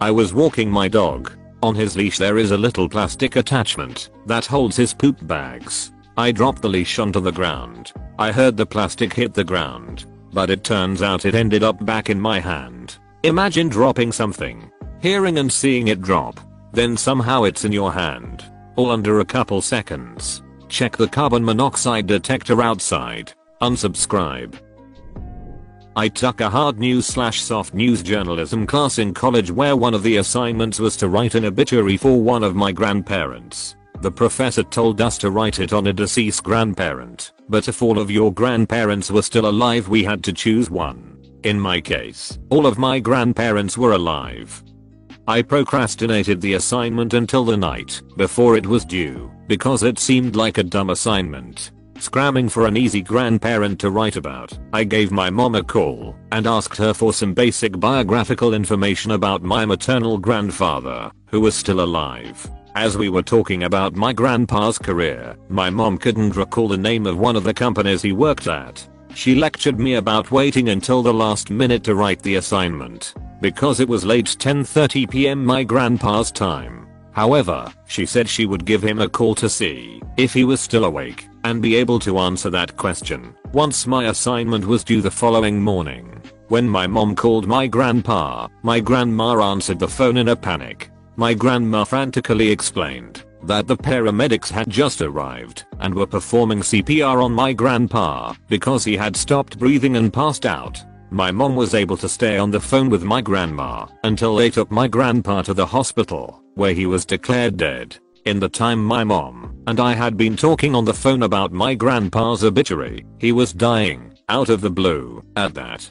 I 0.00 0.10
was 0.10 0.34
walking 0.34 0.68
my 0.68 0.88
dog. 0.88 1.30
On 1.62 1.76
his 1.76 1.96
leash 1.96 2.18
there 2.18 2.38
is 2.38 2.50
a 2.50 2.56
little 2.56 2.88
plastic 2.88 3.36
attachment 3.36 4.10
that 4.26 4.46
holds 4.46 4.76
his 4.76 4.92
poop 4.94 5.24
bags. 5.28 5.92
I 6.16 6.32
dropped 6.32 6.62
the 6.62 6.68
leash 6.68 6.98
onto 6.98 7.20
the 7.20 7.30
ground. 7.30 7.92
I 8.18 8.32
heard 8.32 8.56
the 8.56 8.66
plastic 8.66 9.12
hit 9.12 9.32
the 9.32 9.44
ground. 9.44 10.06
But 10.32 10.50
it 10.50 10.64
turns 10.64 11.02
out 11.02 11.24
it 11.24 11.36
ended 11.36 11.62
up 11.62 11.84
back 11.86 12.10
in 12.10 12.20
my 12.20 12.40
hand. 12.40 12.98
Imagine 13.26 13.68
dropping 13.68 14.12
something, 14.12 14.70
hearing 15.00 15.38
and 15.38 15.52
seeing 15.52 15.88
it 15.88 16.00
drop, 16.00 16.38
then 16.72 16.96
somehow 16.96 17.42
it's 17.42 17.64
in 17.64 17.72
your 17.72 17.92
hand, 17.92 18.44
all 18.76 18.92
under 18.92 19.18
a 19.18 19.24
couple 19.24 19.60
seconds. 19.60 20.44
Check 20.68 20.96
the 20.96 21.08
carbon 21.08 21.44
monoxide 21.44 22.06
detector 22.06 22.62
outside. 22.62 23.32
Unsubscribe. 23.60 24.54
I 25.96 26.06
took 26.06 26.40
a 26.40 26.48
hard 26.48 26.78
news 26.78 27.04
slash 27.04 27.40
soft 27.40 27.74
news 27.74 28.00
journalism 28.00 28.64
class 28.64 29.00
in 29.00 29.12
college 29.12 29.50
where 29.50 29.74
one 29.74 29.94
of 29.94 30.04
the 30.04 30.18
assignments 30.18 30.78
was 30.78 30.96
to 30.98 31.08
write 31.08 31.34
an 31.34 31.46
obituary 31.46 31.96
for 31.96 32.22
one 32.22 32.44
of 32.44 32.54
my 32.54 32.70
grandparents. 32.70 33.74
The 34.02 34.12
professor 34.12 34.62
told 34.62 35.00
us 35.00 35.18
to 35.18 35.32
write 35.32 35.58
it 35.58 35.72
on 35.72 35.88
a 35.88 35.92
deceased 35.92 36.44
grandparent, 36.44 37.32
but 37.48 37.66
if 37.66 37.82
all 37.82 37.98
of 37.98 38.08
your 38.08 38.32
grandparents 38.32 39.10
were 39.10 39.22
still 39.22 39.48
alive 39.48 39.88
we 39.88 40.04
had 40.04 40.22
to 40.22 40.32
choose 40.32 40.70
one. 40.70 41.15
In 41.46 41.60
my 41.60 41.80
case, 41.80 42.40
all 42.50 42.66
of 42.66 42.76
my 42.76 42.98
grandparents 42.98 43.78
were 43.78 43.92
alive. 43.92 44.64
I 45.28 45.42
procrastinated 45.42 46.40
the 46.40 46.54
assignment 46.54 47.14
until 47.14 47.44
the 47.44 47.56
night 47.56 48.02
before 48.16 48.56
it 48.56 48.66
was 48.66 48.84
due 48.84 49.30
because 49.46 49.84
it 49.84 50.00
seemed 50.00 50.34
like 50.34 50.58
a 50.58 50.64
dumb 50.64 50.90
assignment. 50.90 51.70
Scramming 52.00 52.48
for 52.48 52.66
an 52.66 52.76
easy 52.76 53.00
grandparent 53.00 53.78
to 53.78 53.90
write 53.90 54.16
about, 54.16 54.58
I 54.72 54.82
gave 54.82 55.12
my 55.12 55.30
mom 55.30 55.54
a 55.54 55.62
call 55.62 56.16
and 56.32 56.48
asked 56.48 56.78
her 56.78 56.92
for 56.92 57.12
some 57.12 57.32
basic 57.32 57.78
biographical 57.78 58.52
information 58.52 59.12
about 59.12 59.44
my 59.44 59.64
maternal 59.64 60.18
grandfather, 60.18 61.12
who 61.26 61.40
was 61.40 61.54
still 61.54 61.80
alive. 61.80 62.50
As 62.74 62.98
we 62.98 63.08
were 63.08 63.22
talking 63.22 63.62
about 63.62 63.94
my 63.94 64.12
grandpa's 64.12 64.78
career, 64.78 65.36
my 65.48 65.70
mom 65.70 65.96
couldn't 65.96 66.34
recall 66.34 66.66
the 66.66 66.76
name 66.76 67.06
of 67.06 67.16
one 67.16 67.36
of 67.36 67.44
the 67.44 67.54
companies 67.54 68.02
he 68.02 68.10
worked 68.10 68.48
at. 68.48 68.84
She 69.16 69.34
lectured 69.34 69.80
me 69.80 69.94
about 69.94 70.30
waiting 70.30 70.68
until 70.68 71.02
the 71.02 71.14
last 71.14 71.48
minute 71.48 71.82
to 71.84 71.94
write 71.94 72.20
the 72.20 72.34
assignment, 72.34 73.14
because 73.40 73.80
it 73.80 73.88
was 73.88 74.04
late 74.04 74.36
10:30 74.38 75.06
pm 75.08 75.42
my 75.42 75.64
grandpa's 75.64 76.30
time. 76.30 76.86
However, 77.12 77.72
she 77.86 78.04
said 78.04 78.28
she 78.28 78.44
would 78.44 78.66
give 78.66 78.82
him 78.82 79.00
a 79.00 79.08
call 79.08 79.34
to 79.36 79.48
see 79.48 80.02
if 80.18 80.34
he 80.34 80.44
was 80.44 80.60
still 80.60 80.84
awake 80.84 81.28
and 81.44 81.62
be 81.62 81.76
able 81.76 81.98
to 82.00 82.18
answer 82.18 82.50
that 82.50 82.76
question 82.76 83.34
once 83.54 83.86
my 83.86 84.04
assignment 84.08 84.66
was 84.66 84.84
due 84.84 85.00
the 85.00 85.10
following 85.10 85.62
morning. 85.62 86.20
When 86.48 86.68
my 86.68 86.86
mom 86.86 87.16
called 87.16 87.46
my 87.46 87.66
grandpa, 87.66 88.48
my 88.62 88.80
grandma 88.80 89.30
answered 89.52 89.78
the 89.78 89.94
phone 89.98 90.18
in 90.18 90.28
a 90.28 90.36
panic. 90.36 90.90
My 91.16 91.32
grandma 91.32 91.84
frantically 91.84 92.50
explained 92.50 93.24
that 93.46 93.66
the 93.66 93.76
paramedics 93.76 94.50
had 94.50 94.68
just 94.68 95.00
arrived 95.00 95.64
and 95.80 95.94
were 95.94 96.06
performing 96.06 96.60
CPR 96.60 97.22
on 97.22 97.32
my 97.32 97.52
grandpa 97.52 98.34
because 98.48 98.84
he 98.84 98.96
had 98.96 99.16
stopped 99.16 99.58
breathing 99.58 99.96
and 99.96 100.12
passed 100.12 100.46
out. 100.46 100.82
My 101.10 101.30
mom 101.30 101.54
was 101.54 101.74
able 101.74 101.96
to 101.98 102.08
stay 102.08 102.36
on 102.36 102.50
the 102.50 102.60
phone 102.60 102.90
with 102.90 103.04
my 103.04 103.20
grandma 103.20 103.86
until 104.04 104.34
they 104.34 104.50
took 104.50 104.70
my 104.70 104.88
grandpa 104.88 105.42
to 105.42 105.54
the 105.54 105.66
hospital, 105.66 106.42
where 106.54 106.74
he 106.74 106.86
was 106.86 107.04
declared 107.04 107.56
dead. 107.56 107.96
In 108.24 108.40
the 108.40 108.48
time 108.48 108.84
my 108.84 109.04
mom 109.04 109.62
and 109.68 109.78
I 109.78 109.94
had 109.94 110.16
been 110.16 110.36
talking 110.36 110.74
on 110.74 110.84
the 110.84 110.92
phone 110.92 111.22
about 111.22 111.52
my 111.52 111.74
grandpa's 111.74 112.42
obituary, 112.42 113.06
he 113.18 113.30
was 113.30 113.52
dying, 113.52 114.18
out 114.28 114.48
of 114.48 114.60
the 114.60 114.70
blue, 114.70 115.22
at 115.36 115.54
that. 115.54 115.88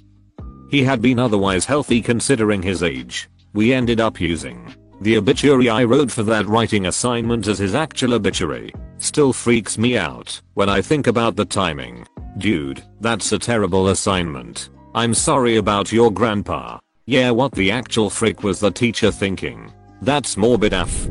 He 0.69 0.83
had 0.83 1.01
been 1.01 1.19
otherwise 1.19 1.65
healthy 1.65 2.01
considering 2.01 2.61
his 2.61 2.83
age. 2.83 3.29
We 3.53 3.71
ended 3.71 4.01
up 4.01 4.19
using 4.19 4.75
the 5.01 5.17
obituary 5.17 5.69
I 5.69 5.83
wrote 5.83 6.11
for 6.11 6.23
that 6.23 6.45
writing 6.45 6.87
assignment 6.87 7.47
as 7.47 7.59
his 7.59 7.75
actual 7.75 8.13
obituary. 8.13 8.73
Still 8.97 9.33
freaks 9.33 9.77
me 9.77 9.97
out 9.97 10.41
when 10.53 10.69
I 10.69 10.81
think 10.81 11.07
about 11.07 11.35
the 11.35 11.45
timing. 11.45 12.07
Dude, 12.37 12.83
that's 13.01 13.31
a 13.31 13.39
terrible 13.39 13.89
assignment. 13.89 14.69
I'm 14.93 15.13
sorry 15.13 15.57
about 15.57 15.91
your 15.91 16.11
grandpa. 16.11 16.79
Yeah 17.05 17.31
what 17.31 17.51
the 17.51 17.71
actual 17.71 18.09
frick 18.09 18.43
was 18.43 18.59
the 18.59 18.71
teacher 18.71 19.11
thinking? 19.11 19.71
That's 20.01 20.37
morbid 20.37 20.73
af. 20.73 21.09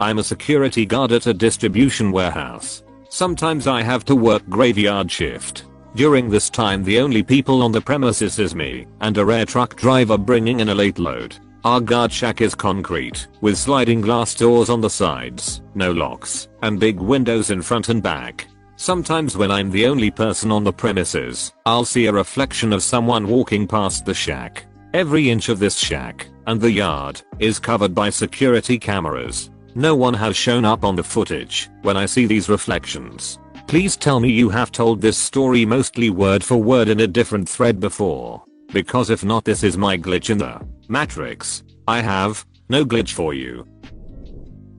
I'm 0.00 0.18
a 0.18 0.24
security 0.24 0.84
guard 0.84 1.12
at 1.12 1.26
a 1.26 1.34
distribution 1.34 2.12
warehouse. 2.12 2.82
Sometimes 3.08 3.66
I 3.66 3.82
have 3.82 4.04
to 4.06 4.16
work 4.16 4.42
graveyard 4.48 5.10
shift. 5.10 5.64
During 5.94 6.28
this 6.28 6.50
time 6.50 6.82
the 6.82 6.98
only 6.98 7.22
people 7.22 7.62
on 7.62 7.72
the 7.72 7.80
premises 7.80 8.38
is 8.38 8.54
me 8.54 8.86
and 9.00 9.16
a 9.16 9.24
rare 9.24 9.46
truck 9.46 9.76
driver 9.76 10.18
bringing 10.18 10.60
in 10.60 10.68
a 10.68 10.74
late 10.74 10.98
load. 10.98 11.36
Our 11.64 11.80
guard 11.80 12.12
shack 12.12 12.42
is 12.42 12.54
concrete, 12.54 13.26
with 13.40 13.56
sliding 13.56 14.02
glass 14.02 14.34
doors 14.34 14.68
on 14.68 14.82
the 14.82 14.90
sides, 14.90 15.62
no 15.74 15.92
locks, 15.92 16.48
and 16.60 16.78
big 16.78 17.00
windows 17.00 17.48
in 17.48 17.62
front 17.62 17.88
and 17.88 18.02
back. 18.02 18.46
Sometimes 18.76 19.34
when 19.34 19.50
I'm 19.50 19.70
the 19.70 19.86
only 19.86 20.10
person 20.10 20.52
on 20.52 20.62
the 20.62 20.74
premises, 20.74 21.54
I'll 21.64 21.86
see 21.86 22.04
a 22.04 22.12
reflection 22.12 22.70
of 22.74 22.82
someone 22.82 23.26
walking 23.26 23.66
past 23.66 24.04
the 24.04 24.12
shack. 24.12 24.66
Every 24.92 25.30
inch 25.30 25.48
of 25.48 25.58
this 25.58 25.78
shack, 25.78 26.28
and 26.46 26.60
the 26.60 26.70
yard, 26.70 27.22
is 27.38 27.58
covered 27.58 27.94
by 27.94 28.10
security 28.10 28.78
cameras. 28.78 29.48
No 29.74 29.96
one 29.96 30.12
has 30.12 30.36
shown 30.36 30.66
up 30.66 30.84
on 30.84 30.96
the 30.96 31.02
footage 31.02 31.70
when 31.80 31.96
I 31.96 32.04
see 32.04 32.26
these 32.26 32.50
reflections. 32.50 33.38
Please 33.68 33.96
tell 33.96 34.20
me 34.20 34.30
you 34.30 34.50
have 34.50 34.70
told 34.70 35.00
this 35.00 35.16
story 35.16 35.64
mostly 35.64 36.10
word 36.10 36.44
for 36.44 36.58
word 36.58 36.90
in 36.90 37.00
a 37.00 37.06
different 37.06 37.48
thread 37.48 37.80
before. 37.80 38.44
Because 38.74 39.08
if 39.08 39.24
not 39.24 39.44
this 39.44 39.62
is 39.62 39.78
my 39.78 39.96
glitch 39.96 40.30
in 40.30 40.38
the 40.38 40.60
matrix. 40.88 41.62
I 41.86 42.00
have 42.00 42.44
no 42.68 42.84
glitch 42.84 43.12
for 43.12 43.32
you. 43.32 43.64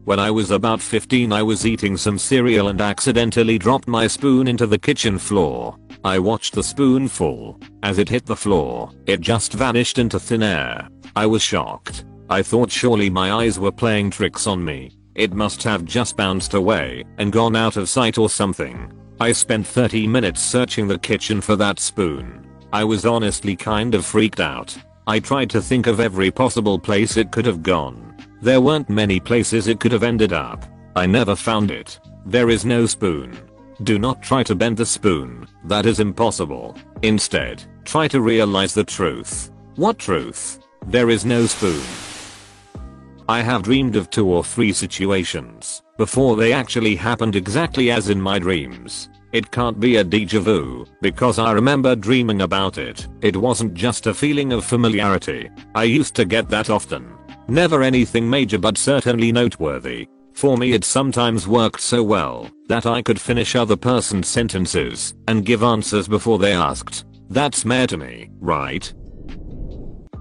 When 0.04 0.20
I 0.20 0.30
was 0.30 0.52
about 0.52 0.82
15 0.82 1.32
I 1.32 1.42
was 1.42 1.66
eating 1.66 1.96
some 1.96 2.20
cereal 2.20 2.68
and 2.68 2.82
accidentally 2.82 3.58
dropped 3.58 3.88
my 3.88 4.06
spoon 4.08 4.50
into 4.50 4.68
the 4.68 4.78
kitchen 4.78 5.18
floor. 5.18 5.78
I 6.04 6.20
watched 6.20 6.56
the 6.56 6.62
spoon 6.62 7.08
fall. 7.08 7.58
As 7.84 7.98
it 7.98 8.10
hit 8.10 8.26
the 8.26 8.36
floor, 8.36 8.92
it 9.06 9.22
just 9.22 9.54
vanished 9.54 9.98
into 9.98 10.20
thin 10.20 10.44
air. 10.44 10.90
I 11.16 11.26
was 11.26 11.42
shocked. 11.42 12.04
I 12.30 12.44
thought 12.44 12.70
surely 12.70 13.10
my 13.10 13.32
eyes 13.32 13.58
were 13.60 13.72
playing 13.72 14.12
tricks 14.12 14.46
on 14.46 14.62
me. 14.64 14.92
It 15.16 15.34
must 15.34 15.64
have 15.64 15.86
just 15.86 16.18
bounced 16.18 16.54
away 16.54 17.06
and 17.18 17.32
gone 17.32 17.56
out 17.56 17.78
of 17.78 17.88
sight 17.88 18.18
or 18.18 18.30
something. 18.30 18.92
I 19.22 19.32
spent 19.32 19.66
30 19.66 20.06
minutes 20.06 20.42
searching 20.42 20.90
the 20.90 21.00
kitchen 21.00 21.40
for 21.40 21.56
that 21.56 21.80
spoon. 21.80 22.45
I 22.74 22.84
was 22.84 23.06
honestly 23.06 23.56
kind 23.56 23.96
of 23.96 24.06
freaked 24.06 24.40
out. 24.40 24.78
I 25.08 25.20
tried 25.20 25.50
to 25.52 25.62
think 25.62 25.88
of 25.88 26.00
every 26.00 26.32
possible 26.32 26.80
place 26.80 27.16
it 27.18 27.32
could 27.32 27.46
have 27.46 27.64
gone. 27.64 28.16
There 28.42 28.62
weren't 28.62 28.90
many 28.90 29.20
places 29.20 29.68
it 29.68 29.80
could 29.80 29.92
have 29.92 30.04
ended 30.04 30.34
up. 30.34 30.66
I 30.96 31.06
never 31.06 31.36
found 31.36 31.72
it. 31.72 32.00
There 32.26 32.50
is 32.50 32.66
no 32.66 32.86
spoon. 32.86 33.38
Do 33.84 34.00
not 34.00 34.24
try 34.24 34.42
to 34.44 34.56
bend 34.56 34.78
the 34.78 34.86
spoon, 34.86 35.48
that 35.66 35.86
is 35.86 36.00
impossible. 36.00 36.78
Instead, 37.02 37.64
try 37.84 38.08
to 38.08 38.22
realize 38.22 38.74
the 38.74 38.84
truth. 38.84 39.52
What 39.76 40.00
truth? 40.00 40.60
There 40.88 41.10
is 41.10 41.26
no 41.26 41.46
spoon. 41.46 41.84
I 43.28 43.42
have 43.42 43.64
dreamed 43.64 43.96
of 43.96 44.10
two 44.10 44.28
or 44.28 44.44
three 44.44 44.72
situations 44.72 45.82
before 45.98 46.36
they 46.36 46.54
actually 46.54 46.96
happened 46.96 47.36
exactly 47.36 47.92
as 47.92 48.10
in 48.10 48.22
my 48.22 48.40
dreams. 48.40 49.10
It 49.36 49.52
can't 49.52 49.82
be 49.82 49.98
a 49.98 50.04
deja 50.06 50.40
vu, 50.40 50.86
because 51.02 51.40
I 51.40 51.52
remember 51.52 51.94
dreaming 51.94 52.42
about 52.42 52.78
it. 52.78 53.06
It 53.20 53.36
wasn't 53.36 53.74
just 53.74 54.08
a 54.08 54.14
feeling 54.14 54.54
of 54.54 54.64
familiarity. 54.64 55.50
I 55.76 55.84
used 55.84 56.16
to 56.16 56.24
get 56.24 56.48
that 56.52 56.70
often. 56.70 57.14
Never 57.50 57.84
anything 57.84 58.30
major 58.30 58.58
but 58.58 58.78
certainly 58.78 59.34
noteworthy. 59.34 60.08
For 60.36 60.58
me 60.58 60.72
it 60.72 60.86
sometimes 60.86 61.50
worked 61.50 61.82
so 61.82 62.02
well 62.02 62.50
that 62.70 62.86
I 62.86 63.02
could 63.02 63.20
finish 63.20 63.58
other 63.58 63.76
person's 63.76 64.30
sentences 64.30 65.16
and 65.28 65.46
give 65.46 65.64
answers 65.64 66.08
before 66.08 66.40
they 66.40 66.54
asked. 66.54 67.04
That's 67.30 67.66
mare 67.66 67.88
to 67.88 67.98
me, 67.98 68.30
right? 68.40 68.94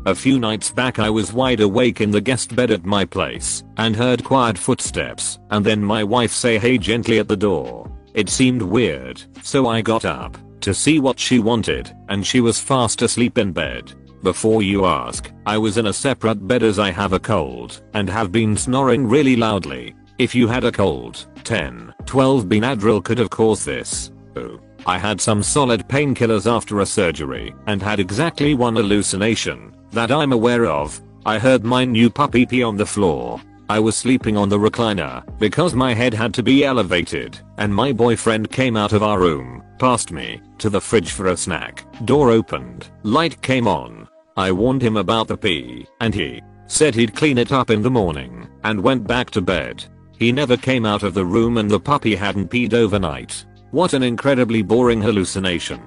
A 0.07 0.15
few 0.17 0.41
nights 0.41 0.73
back 0.73 0.99
I 0.99 1.09
was 1.09 1.33
wide 1.33 1.61
awake 1.61 2.01
in 2.01 2.11
the 2.11 2.21
guest 2.21 2.57
bed 2.57 2.73
at 2.73 2.85
my 2.85 3.05
place 3.05 3.63
and 3.77 3.95
heard 3.95 4.25
quiet 4.25 4.59
footsteps 4.59 5.39
and 5.53 5.65
then 5.65 5.85
my 5.85 6.03
wife 6.03 6.33
say 6.33 6.59
hey 6.59 6.79
gently 6.79 7.21
at 7.21 7.29
the 7.29 7.37
door. 7.37 7.94
It 8.15 8.29
seemed 8.29 8.63
weird, 8.63 9.23
so 9.43 9.67
I 9.67 9.83
got 9.83 10.05
up 10.05 10.39
to 10.61 10.73
see 10.73 10.99
what 10.99 11.19
she 11.19 11.41
wanted 11.41 11.95
and 12.09 12.27
she 12.27 12.41
was 12.41 12.61
fast 12.61 13.03
asleep 13.03 13.37
in 13.37 13.53
bed. 13.53 13.93
Before 14.23 14.63
you 14.63 14.87
ask, 14.87 15.31
I 15.45 15.59
was 15.59 15.77
in 15.77 15.89
a 15.89 15.93
separate 15.93 16.49
bed 16.49 16.63
as 16.63 16.79
I 16.79 16.91
have 16.91 17.13
a 17.13 17.19
cold 17.19 17.83
and 17.93 18.09
have 18.09 18.33
been 18.33 18.57
snoring 18.57 19.07
really 19.07 19.37
loudly. 19.37 19.95
If 20.17 20.35
you 20.35 20.49
had 20.49 20.65
a 20.65 20.73
cold, 20.73 21.27
10, 21.45 21.93
12 22.07 22.45
Benadryl 22.47 23.05
could 23.05 23.19
have 23.19 23.31
caused 23.31 23.67
this. 23.67 24.13
Oh. 24.37 24.61
I 24.87 24.97
had 24.97 25.21
some 25.21 25.43
solid 25.43 25.87
painkillers 25.89 26.51
after 26.51 26.81
a 26.81 26.87
surgery 26.87 27.55
and 27.67 27.83
had 27.83 28.01
exactly 28.01 28.55
one 28.55 28.77
hallucination 28.77 29.75
that 29.91 30.11
I'm 30.11 30.33
aware 30.33 30.67
of. 30.67 31.01
I 31.27 31.39
heard 31.39 31.65
my 31.65 31.85
new 31.85 32.11
puppy 32.11 32.47
pee 32.47 32.63
on 32.63 32.77
the 32.77 32.87
floor. 32.87 33.41
I 33.69 33.81
was 33.81 33.97
sleeping 33.97 34.37
on 34.37 34.51
the 34.51 34.59
recliner 34.59 35.25
because 35.39 35.75
my 35.75 35.95
head 35.95 36.13
had 36.13 36.35
to 36.35 36.43
be 36.43 36.65
elevated 36.65 37.41
and 37.57 37.75
my 37.75 37.93
boyfriend 37.93 38.51
came 38.51 38.77
out 38.77 38.93
of 38.93 39.03
our 39.03 39.19
room, 39.19 39.63
past 39.79 40.13
me, 40.13 40.43
to 40.59 40.69
the 40.69 40.81
fridge 40.81 41.13
for 41.13 41.29
a 41.29 41.37
snack. 41.37 41.85
Door 42.05 42.31
opened, 42.31 42.89
light 43.05 43.41
came 43.41 43.67
on, 43.67 44.07
I 44.37 44.53
warned 44.53 44.83
him 44.83 44.97
about 44.97 45.29
the 45.29 45.37
pee, 45.37 45.87
and 46.01 46.15
he 46.15 46.43
said 46.67 46.95
he'd 46.95 47.15
clean 47.15 47.39
it 47.39 47.53
up 47.53 47.71
in 47.71 47.83
the 47.83 47.91
morning, 47.91 48.49
and 48.65 48.83
went 48.83 49.07
back 49.07 49.31
to 49.31 49.41
bed. 49.41 49.85
He 50.19 50.31
never 50.31 50.57
came 50.57 50.85
out 50.85 51.03
of 51.03 51.15
the 51.15 51.25
room 51.25 51.59
and 51.59 51.71
the 51.71 51.81
puppy 51.81 52.15
hadn't 52.15 52.51
peed 52.51 52.75
overnight. 52.75 53.45
What 53.71 53.93
an 53.95 54.03
incredibly 54.03 54.63
boring 54.63 55.01
hallucination. 55.01 55.81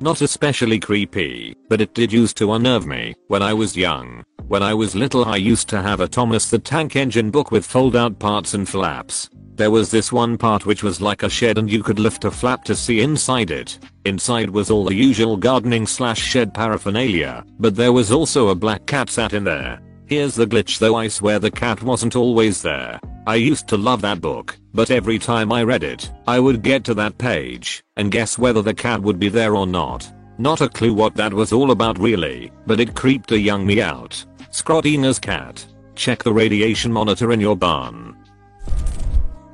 Not 0.00 0.20
especially 0.20 0.80
creepy, 0.80 1.54
but 1.68 1.80
it 1.80 1.94
did 1.94 2.12
used 2.12 2.36
to 2.38 2.52
unnerve 2.52 2.86
me 2.86 3.14
when 3.28 3.42
I 3.42 3.54
was 3.54 3.76
young. 3.76 4.24
When 4.48 4.62
I 4.62 4.74
was 4.74 4.94
little 4.94 5.24
I 5.24 5.36
used 5.36 5.68
to 5.68 5.80
have 5.80 6.00
a 6.00 6.08
Thomas 6.08 6.50
the 6.50 6.58
Tank 6.58 6.96
Engine 6.96 7.30
book 7.30 7.50
with 7.50 7.64
fold 7.64 7.96
out 7.96 8.18
parts 8.18 8.54
and 8.54 8.68
flaps. 8.68 9.30
There 9.54 9.70
was 9.70 9.90
this 9.90 10.12
one 10.12 10.36
part 10.36 10.66
which 10.66 10.82
was 10.82 11.00
like 11.00 11.22
a 11.22 11.30
shed 11.30 11.58
and 11.58 11.70
you 11.70 11.82
could 11.82 12.00
lift 12.00 12.24
a 12.24 12.30
flap 12.30 12.64
to 12.64 12.74
see 12.74 13.00
inside 13.00 13.52
it. 13.52 13.78
Inside 14.04 14.50
was 14.50 14.68
all 14.68 14.84
the 14.84 14.94
usual 14.94 15.36
gardening 15.36 15.86
slash 15.86 16.20
shed 16.20 16.52
paraphernalia, 16.52 17.44
but 17.60 17.76
there 17.76 17.92
was 17.92 18.10
also 18.10 18.48
a 18.48 18.54
black 18.54 18.84
cat 18.86 19.08
sat 19.08 19.32
in 19.32 19.44
there. 19.44 19.80
Here's 20.06 20.34
the 20.34 20.46
glitch 20.46 20.78
though 20.78 20.96
I 20.96 21.08
swear 21.08 21.38
the 21.38 21.50
cat 21.50 21.82
wasn't 21.82 22.14
always 22.14 22.60
there. 22.60 23.00
I 23.26 23.36
used 23.36 23.68
to 23.68 23.78
love 23.78 24.02
that 24.02 24.20
book, 24.20 24.58
but 24.74 24.90
every 24.90 25.18
time 25.18 25.50
I 25.50 25.62
read 25.62 25.82
it, 25.82 26.10
I 26.26 26.38
would 26.38 26.62
get 26.62 26.84
to 26.84 26.94
that 26.94 27.16
page 27.16 27.82
and 27.96 28.12
guess 28.12 28.38
whether 28.38 28.60
the 28.60 28.74
cat 28.74 29.00
would 29.00 29.18
be 29.18 29.30
there 29.30 29.56
or 29.56 29.66
not. 29.66 30.10
Not 30.36 30.60
a 30.60 30.68
clue 30.68 30.92
what 30.92 31.14
that 31.14 31.32
was 31.32 31.52
all 31.52 31.70
about 31.70 31.98
really, 31.98 32.52
but 32.66 32.80
it 32.80 32.94
creeped 32.94 33.32
a 33.32 33.38
young 33.38 33.66
me 33.66 33.80
out. 33.80 34.22
Schrödinger's 34.50 35.18
cat. 35.18 35.64
Check 35.94 36.22
the 36.22 36.32
radiation 36.32 36.92
monitor 36.92 37.32
in 37.32 37.40
your 37.40 37.56
barn. 37.56 38.14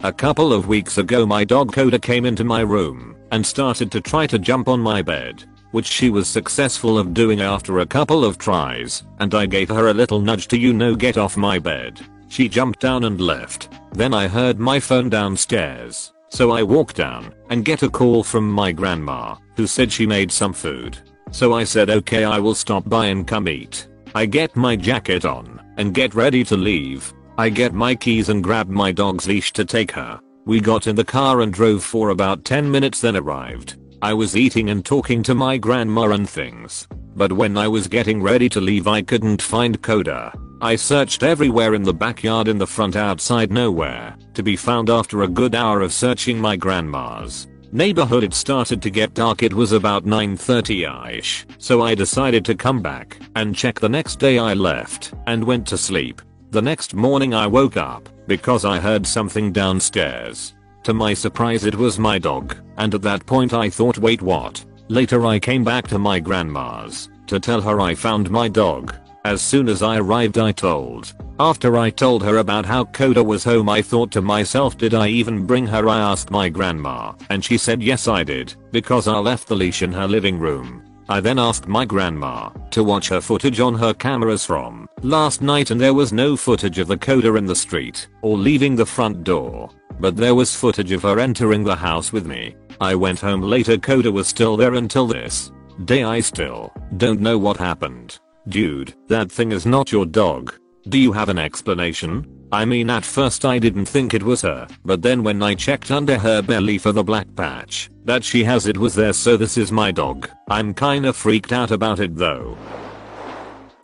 A 0.02 0.12
couple 0.12 0.52
of 0.52 0.66
weeks 0.66 0.99
ago 0.99 1.26
my 1.26 1.45
dog 1.45 1.73
Coda 1.73 1.99
came 1.99 2.25
into 2.25 2.42
my 2.42 2.62
room 2.62 3.14
and 3.30 3.47
started 3.47 3.92
to 3.92 4.00
try 4.00 4.26
to 4.26 4.38
jump 4.38 4.66
on 4.66 4.80
my 4.80 5.00
bed, 5.00 5.45
which 5.71 5.87
she 5.87 6.11
was 6.11 6.29
successful 6.29 6.99
of 6.99 7.15
doing 7.15 7.41
after 7.41 7.79
a 7.79 7.87
couple 7.87 8.25
of 8.25 8.39
tries, 8.39 9.05
and 9.19 9.35
I 9.35 9.47
gave 9.47 9.69
her 9.69 9.89
a 9.89 9.95
little 9.95 10.21
nudge 10.21 10.49
to 10.49 10.59
you 10.59 10.73
know 10.73 10.95
get 10.95 11.17
off 11.17 11.37
my 11.37 11.59
bed. 11.59 12.00
She 12.29 12.49
jumped 12.49 12.81
down 12.81 13.05
and 13.05 13.21
left. 13.21 13.69
Then 13.93 14.15
I 14.15 14.29
heard 14.29 14.59
my 14.59 14.79
phone 14.79 15.09
downstairs, 15.09 16.12
so 16.29 16.50
I 16.53 16.62
walked 16.62 16.97
down 16.97 17.35
and 17.50 17.65
get 17.65 17.83
a 17.83 17.89
call 17.89 18.23
from 18.23 18.50
my 18.50 18.73
grandma, 18.73 19.37
who 19.57 19.67
said 19.67 19.93
she 19.93 20.07
made 20.07 20.31
some 20.31 20.53
food. 20.53 20.99
So 21.33 21.53
I 21.55 21.65
said 21.65 21.91
okay 21.91 22.25
I 22.25 22.39
will 22.39 22.55
stop 22.55 22.89
by 22.89 23.07
and 23.07 23.27
come 23.27 23.49
eat. 23.49 23.89
I 24.15 24.27
get 24.27 24.57
my 24.57 24.77
jacket 24.77 25.25
on 25.25 25.61
and 25.77 25.95
get 25.95 26.15
ready 26.15 26.45
to 26.45 26.57
leave. 26.57 27.12
I 27.39 27.49
get 27.49 27.73
my 27.73 27.95
keys 27.95 28.29
and 28.29 28.45
grab 28.45 28.69
my 28.69 28.93
dog's 28.93 29.27
leash 29.27 29.53
to 29.53 29.65
take 29.65 29.93
her. 29.93 30.21
We 30.47 30.61
got 30.61 30.87
in 30.87 30.97
the 30.97 31.05
car 31.05 31.43
and 31.43 31.53
drove 31.53 31.85
for 31.85 32.11
about 32.11 32.45
10 32.45 32.71
minutes 32.71 33.00
then 33.00 33.17
arrived. 33.17 33.77
I 34.02 34.14
was 34.14 34.37
eating 34.37 34.71
and 34.71 34.85
talking 34.85 35.23
to 35.25 35.35
my 35.35 35.59
grandma 35.59 36.11
and 36.11 36.28
things. 36.28 36.88
But 37.16 37.33
when 37.33 37.59
I 37.59 37.69
was 37.69 37.87
getting 37.87 38.23
ready 38.23 38.49
to 38.49 38.61
leave 38.61 38.87
I 38.87 39.02
couldn't 39.02 39.42
find 39.42 39.80
Coda. 39.83 40.33
I 40.62 40.76
searched 40.76 41.23
everywhere 41.23 41.75
in 41.75 41.83
the 41.83 41.92
backyard 41.92 42.49
in 42.49 42.59
the 42.59 42.66
front 42.66 42.97
outside 42.97 43.50
nowhere, 43.50 44.16
to 44.35 44.42
be 44.42 44.57
found 44.57 44.90
after 44.90 45.23
a 45.23 45.28
good 45.28 45.54
hour 45.54 45.80
of 45.80 45.92
searching 45.92 46.38
my 46.38 46.57
grandma's 46.57 47.47
neighborhood 47.73 48.25
it 48.25 48.35
started 48.35 48.83
to 48.83 48.90
get 48.90 49.14
dark 49.14 49.42
it 49.42 49.52
was 49.52 49.73
about 49.73 50.04
9.30ish, 50.04 51.45
so 51.59 51.83
I 51.83 51.95
decided 51.95 52.45
to 52.47 52.54
come 52.54 52.83
back 52.83 53.16
and 53.37 53.54
check 53.54 53.78
the 53.78 53.88
next 53.88 54.19
day 54.19 54.38
I 54.38 54.54
left 54.54 55.14
and 55.26 55.45
went 55.45 55.66
to 55.69 55.78
sleep. 55.78 56.21
The 56.50 56.62
next 56.62 56.95
morning 56.95 57.33
I 57.33 57.47
woke 57.47 57.76
up 57.76 58.09
because 58.26 58.64
I 58.64 58.78
heard 58.78 59.07
something 59.07 59.52
downstairs. 59.52 60.54
To 60.85 60.95
my 60.95 61.13
surprise 61.15 61.65
it 61.65 61.75
was 61.75 61.99
my 61.99 62.19
dog, 62.19 62.57
and 62.79 62.95
at 62.95 63.03
that 63.03 63.27
point 63.27 63.53
I 63.53 63.69
thought 63.69 63.99
wait 63.99 64.23
what? 64.23 64.65
Later 64.89 65.27
I 65.27 65.39
came 65.39 65.63
back 65.63 65.87
to 65.89 65.99
my 65.99 66.19
grandma's 66.19 67.09
to 67.27 67.39
tell 67.39 67.61
her 67.61 67.81
I 67.81 67.95
found 67.95 68.31
my 68.31 68.49
dog. 68.49 68.95
As 69.25 69.43
soon 69.43 69.69
as 69.69 69.83
I 69.83 69.99
arrived 69.99 70.39
I 70.39 70.51
told. 70.51 71.15
After 71.39 71.77
I 71.77 71.91
told 71.91 72.23
her 72.25 72.39
about 72.39 72.67
how 72.67 72.87
Coda 72.87 73.23
was 73.23 73.45
home 73.45 73.69
I 73.69 73.83
thought 73.83 74.11
to 74.13 74.23
myself 74.23 74.77
did 74.79 74.95
I 74.95 75.09
even 75.09 75.47
bring 75.47 75.67
her 75.67 75.89
I 75.89 75.99
asked 76.01 76.31
my 76.31 76.49
grandma 76.49 77.13
and 77.29 77.45
she 77.45 77.57
said 77.57 77.83
yes 77.83 78.09
I 78.09 78.25
did 78.25 78.55
because 78.73 79.07
I 79.07 79.19
left 79.19 79.47
the 79.49 79.57
leash 79.57 79.83
in 79.83 79.93
her 79.93 80.09
living 80.09 80.39
room. 80.39 80.83
I 81.09 81.21
then 81.21 81.39
asked 81.39 81.69
my 81.69 81.85
grandma 81.85 82.51
to 82.71 82.83
watch 82.85 83.09
her 83.11 83.21
footage 83.21 83.61
on 83.61 83.75
her 83.75 83.93
cameras 83.93 84.45
from 84.45 84.89
last 85.03 85.43
night 85.43 85.71
and 85.71 85.81
there 85.81 85.95
was 85.95 86.13
no 86.13 86.37
footage 86.37 86.79
of 86.79 86.89
the 86.89 86.97
coda 86.97 87.35
in 87.37 87.47
the 87.47 87.55
street 87.55 88.09
or 88.23 88.37
leaving 88.37 88.75
the 88.75 88.87
front 88.87 89.23
door. 89.25 89.71
But 90.00 90.16
there 90.16 90.35
was 90.35 90.57
footage 90.57 90.92
of 90.92 91.02
her 91.02 91.21
entering 91.21 91.62
the 91.62 91.76
house 91.76 92.12
with 92.12 92.26
me. 92.26 92.57
I 92.80 92.95
went 92.95 93.21
home 93.21 93.42
later 93.42 93.76
Coda 93.76 94.11
was 94.11 94.26
still 94.26 94.57
there 94.57 94.75
until 94.75 95.07
this 95.07 95.52
day 95.85 96.02
I 96.02 96.21
still 96.21 96.73
don't 96.97 97.21
know 97.21 97.38
what 97.38 97.57
happened. 97.57 98.19
Dude, 98.49 98.95
that 99.09 99.30
thing 99.30 99.52
is 99.52 99.66
not 99.66 99.92
your 99.92 100.07
dog. 100.07 100.54
Do 100.88 100.99
you 100.99 101.12
have 101.12 101.28
an 101.28 101.38
explanation? 101.38 102.26
I 102.52 102.64
mean 102.64 102.90
at 102.90 103.04
first 103.04 103.45
I 103.45 103.59
didn't 103.59 103.87
think 103.87 104.12
it 104.12 104.23
was 104.23 104.42
her, 104.42 104.66
but 104.85 105.02
then 105.02 105.23
when 105.23 105.42
I 105.42 105.54
checked 105.54 105.90
under 105.90 106.19
her 106.19 106.42
belly 106.42 106.78
for 106.78 106.92
the 106.92 107.04
black 107.04 107.26
patch, 107.37 107.90
that 108.04 108.25
she 108.25 108.42
has 108.45 108.66
it 108.66 108.76
was 108.78 108.95
there 108.95 109.12
so 109.12 109.37
this 109.37 109.57
is 109.57 109.71
my 109.71 109.90
dog. 109.90 110.28
I'm 110.49 110.75
kinda 110.75 111.12
freaked 111.12 111.52
out 111.52 111.71
about 111.71 112.00
it 112.00 112.16
though. 112.16 112.57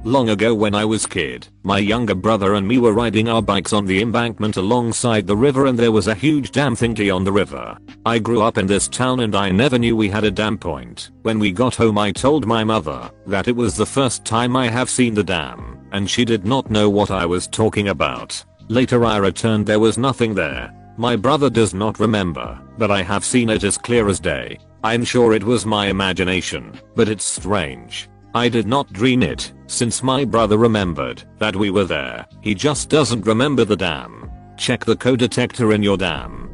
Long 0.07 0.29
ago 0.29 0.55
when 0.55 0.73
I 0.73 0.85
was 0.85 1.05
kid, 1.05 1.49
my 1.65 1.79
younger 1.79 2.15
brother 2.15 2.55
and 2.55 2.69
me 2.69 2.79
were 2.79 2.93
riding 2.93 3.29
our 3.29 3.43
bikes 3.43 3.73
on 3.73 3.87
the 3.87 4.01
embankment 4.01 4.57
alongside 4.57 5.27
the 5.27 5.37
river 5.37 5.67
and 5.67 5.77
there 5.77 5.91
was 5.91 6.07
a 6.07 6.15
huge 6.15 6.53
dam 6.53 6.77
thingy 6.77 7.13
on 7.13 7.25
the 7.25 7.33
river. 7.33 7.77
I 8.05 8.21
grew 8.21 8.41
up 8.41 8.57
in 8.57 8.69
this 8.69 8.87
town 8.87 9.19
and 9.19 9.35
I 9.35 9.51
never 9.51 9.81
knew 9.81 9.97
we 9.97 10.09
had 10.09 10.23
a 10.23 10.31
dam 10.31 10.59
point. 10.59 11.11
When 11.23 11.41
we 11.41 11.51
got 11.51 11.75
home 11.75 11.99
I 11.99 12.13
told 12.13 12.47
my 12.47 12.63
mother 12.63 13.11
that 13.27 13.49
it 13.49 13.57
was 13.57 13.75
the 13.75 13.85
first 13.85 14.25
time 14.25 14.55
I 14.55 14.69
have 14.69 14.89
seen 14.89 15.13
the 15.13 15.25
dam 15.25 15.85
and 15.91 16.09
she 16.09 16.25
did 16.25 16.45
not 16.47 16.71
know 16.71 16.89
what 16.89 17.11
I 17.11 17.27
was 17.27 17.49
talking 17.49 17.89
about. 17.89 18.45
Later 18.69 19.05
I 19.05 19.17
returned 19.17 19.67
there 19.67 19.81
was 19.81 19.99
nothing 19.99 20.35
there. 20.35 20.73
My 20.97 21.17
brother 21.17 21.51
does 21.51 21.75
not 21.75 21.99
remember, 21.99 22.57
but 22.79 22.93
I 22.93 23.03
have 23.03 23.25
seen 23.25 23.51
it 23.51 23.65
as 23.65 23.77
clear 23.77 24.09
as 24.09 24.21
day. 24.21 24.61
I'm 24.85 25.03
sure 25.03 25.33
it 25.33 25.43
was 25.43 25.67
my 25.67 25.89
imagination, 25.89 26.79
but 26.95 27.09
it's 27.09 27.25
strange. 27.25 28.09
I 28.37 28.51
did 28.51 28.67
not 28.67 28.93
dream 28.93 29.23
it, 29.23 29.55
since 29.67 30.03
my 30.03 30.23
brother 30.23 30.59
remembered 30.59 31.23
that 31.39 31.57
we 31.57 31.71
were 31.71 31.87
there. 31.87 32.27
He 32.43 32.55
just 32.55 32.91
doesn't 32.91 33.25
remember 33.25 33.65
the 33.65 33.79
dam. 33.79 34.31
Check 34.59 34.85
the 34.85 34.95
code 34.95 35.21
detector 35.21 35.73
in 35.73 35.83
your 35.83 35.97
dam. 35.97 36.51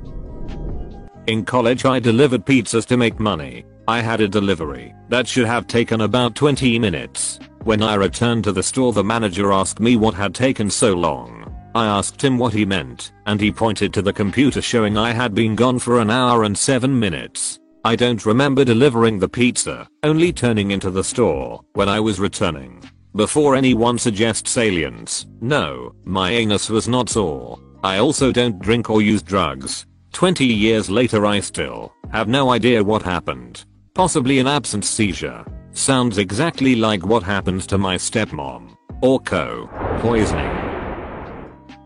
In 1.26 1.44
college 1.44 1.84
I 1.84 1.98
delivered 1.98 2.46
pizzas 2.46 2.86
to 2.86 2.96
make 2.96 3.18
money. 3.18 3.64
I 3.88 3.98
had 4.00 4.20
a 4.20 4.28
delivery 4.28 4.94
that 5.08 5.26
should 5.26 5.46
have 5.46 5.66
taken 5.66 6.02
about 6.02 6.36
20 6.36 6.78
minutes. 6.78 7.40
When 7.64 7.82
I 7.82 7.96
returned 7.96 8.44
to 8.44 8.52
the 8.52 8.62
store 8.62 8.92
the 8.92 9.02
manager 9.02 9.52
asked 9.52 9.80
me 9.80 9.96
what 9.96 10.14
had 10.14 10.36
taken 10.36 10.70
so 10.70 10.94
long. 10.94 11.52
I 11.74 11.86
asked 11.86 12.22
him 12.22 12.38
what 12.38 12.54
he 12.54 12.64
meant, 12.64 13.10
and 13.26 13.40
he 13.40 13.50
pointed 13.50 13.92
to 13.94 14.02
the 14.02 14.12
computer 14.12 14.62
showing 14.62 14.96
I 14.96 15.10
had 15.10 15.34
been 15.34 15.56
gone 15.56 15.80
for 15.80 15.98
an 15.98 16.10
hour 16.10 16.44
and 16.44 16.56
7 16.56 16.96
minutes. 16.96 17.58
I 17.84 17.96
don't 17.96 18.24
remember 18.24 18.64
delivering 18.64 19.18
the 19.18 19.28
pizza, 19.28 19.88
only 20.04 20.32
turning 20.32 20.70
into 20.70 20.88
the 20.88 21.02
store 21.02 21.64
when 21.72 21.88
I 21.88 21.98
was 21.98 22.20
returning. 22.20 22.80
Before 23.16 23.56
anyone 23.56 23.98
suggests 23.98 24.56
aliens, 24.56 25.26
no, 25.40 25.92
my 26.04 26.30
anus 26.30 26.70
was 26.70 26.86
not 26.86 27.08
sore. 27.08 27.58
I 27.82 27.98
also 27.98 28.30
don't 28.30 28.60
drink 28.60 28.88
or 28.88 29.02
use 29.02 29.20
drugs. 29.20 29.86
20 30.12 30.44
years 30.46 30.88
later 30.88 31.26
I 31.26 31.40
still 31.40 31.92
have 32.12 32.28
no 32.28 32.50
idea 32.50 32.84
what 32.84 33.02
happened. 33.02 33.64
Possibly 33.94 34.38
an 34.38 34.46
absent 34.46 34.84
seizure. 34.84 35.44
Sounds 35.72 36.18
exactly 36.18 36.76
like 36.76 37.04
what 37.04 37.24
happened 37.24 37.62
to 37.62 37.78
my 37.78 37.96
stepmom. 37.96 38.76
Or 39.02 39.18
co. 39.18 39.68
Poisoning. 39.98 40.61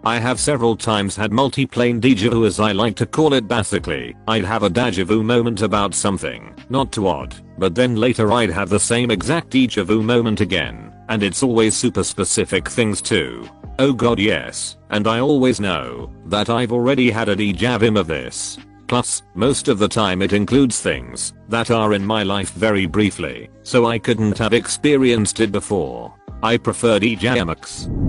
I 0.07 0.21
have 0.21 0.39
several 0.39 0.77
times 0.77 1.17
had 1.17 1.33
multi-plane 1.33 1.99
deja 1.99 2.31
vu 2.31 2.47
as 2.47 2.61
I 2.61 2.71
like 2.71 2.95
to 2.95 3.07
call 3.07 3.35
it 3.35 3.49
basically. 3.49 4.15
I'd 4.29 4.45
have 4.45 4.63
a 4.63 4.71
deja 4.71 5.05
vu 5.05 5.25
moment 5.25 5.63
about 5.63 5.97
something, 5.97 6.55
not 6.69 6.93
too 6.93 7.09
odd, 7.09 7.35
but 7.59 7.75
then 7.75 7.97
later 7.97 8.31
I'd 8.31 8.51
have 8.51 8.69
the 8.69 8.79
same 8.79 9.11
exact 9.11 9.51
deja 9.51 9.83
vu 9.83 10.05
moment 10.05 10.41
again, 10.41 10.95
and 11.09 11.25
it's 11.25 11.43
always 11.43 11.77
super 11.77 12.05
specific 12.05 12.69
things 12.69 13.03
too. 13.03 13.49
Oh 13.81 13.93
god 13.93 14.21
yes, 14.21 14.77
and 14.91 15.09
I 15.09 15.19
always 15.19 15.59
know 15.59 16.13
that 16.27 16.51
I've 16.51 16.71
already 16.71 17.11
had 17.11 17.29
a 17.29 17.35
deja 17.35 17.77
vu 17.77 17.99
of 17.99 18.07
this. 18.07 18.59
Plus, 18.87 19.25
most 19.35 19.67
of 19.67 19.81
the 19.81 19.89
time 19.89 20.23
it 20.23 20.33
includes 20.33 20.81
things 20.81 21.33
that 21.49 21.73
are 21.73 21.95
in 21.95 22.07
my 22.07 22.23
life 22.23 22.53
very 22.53 22.87
briefly, 22.87 23.51
so 23.65 23.87
I 23.87 23.99
couldn't 23.99 24.39
have 24.39 24.53
experienced 24.53 25.41
it 25.41 25.51
before. 25.51 26.15
I 26.45 26.59
prefer 26.59 27.01
DJMX. 27.01 28.06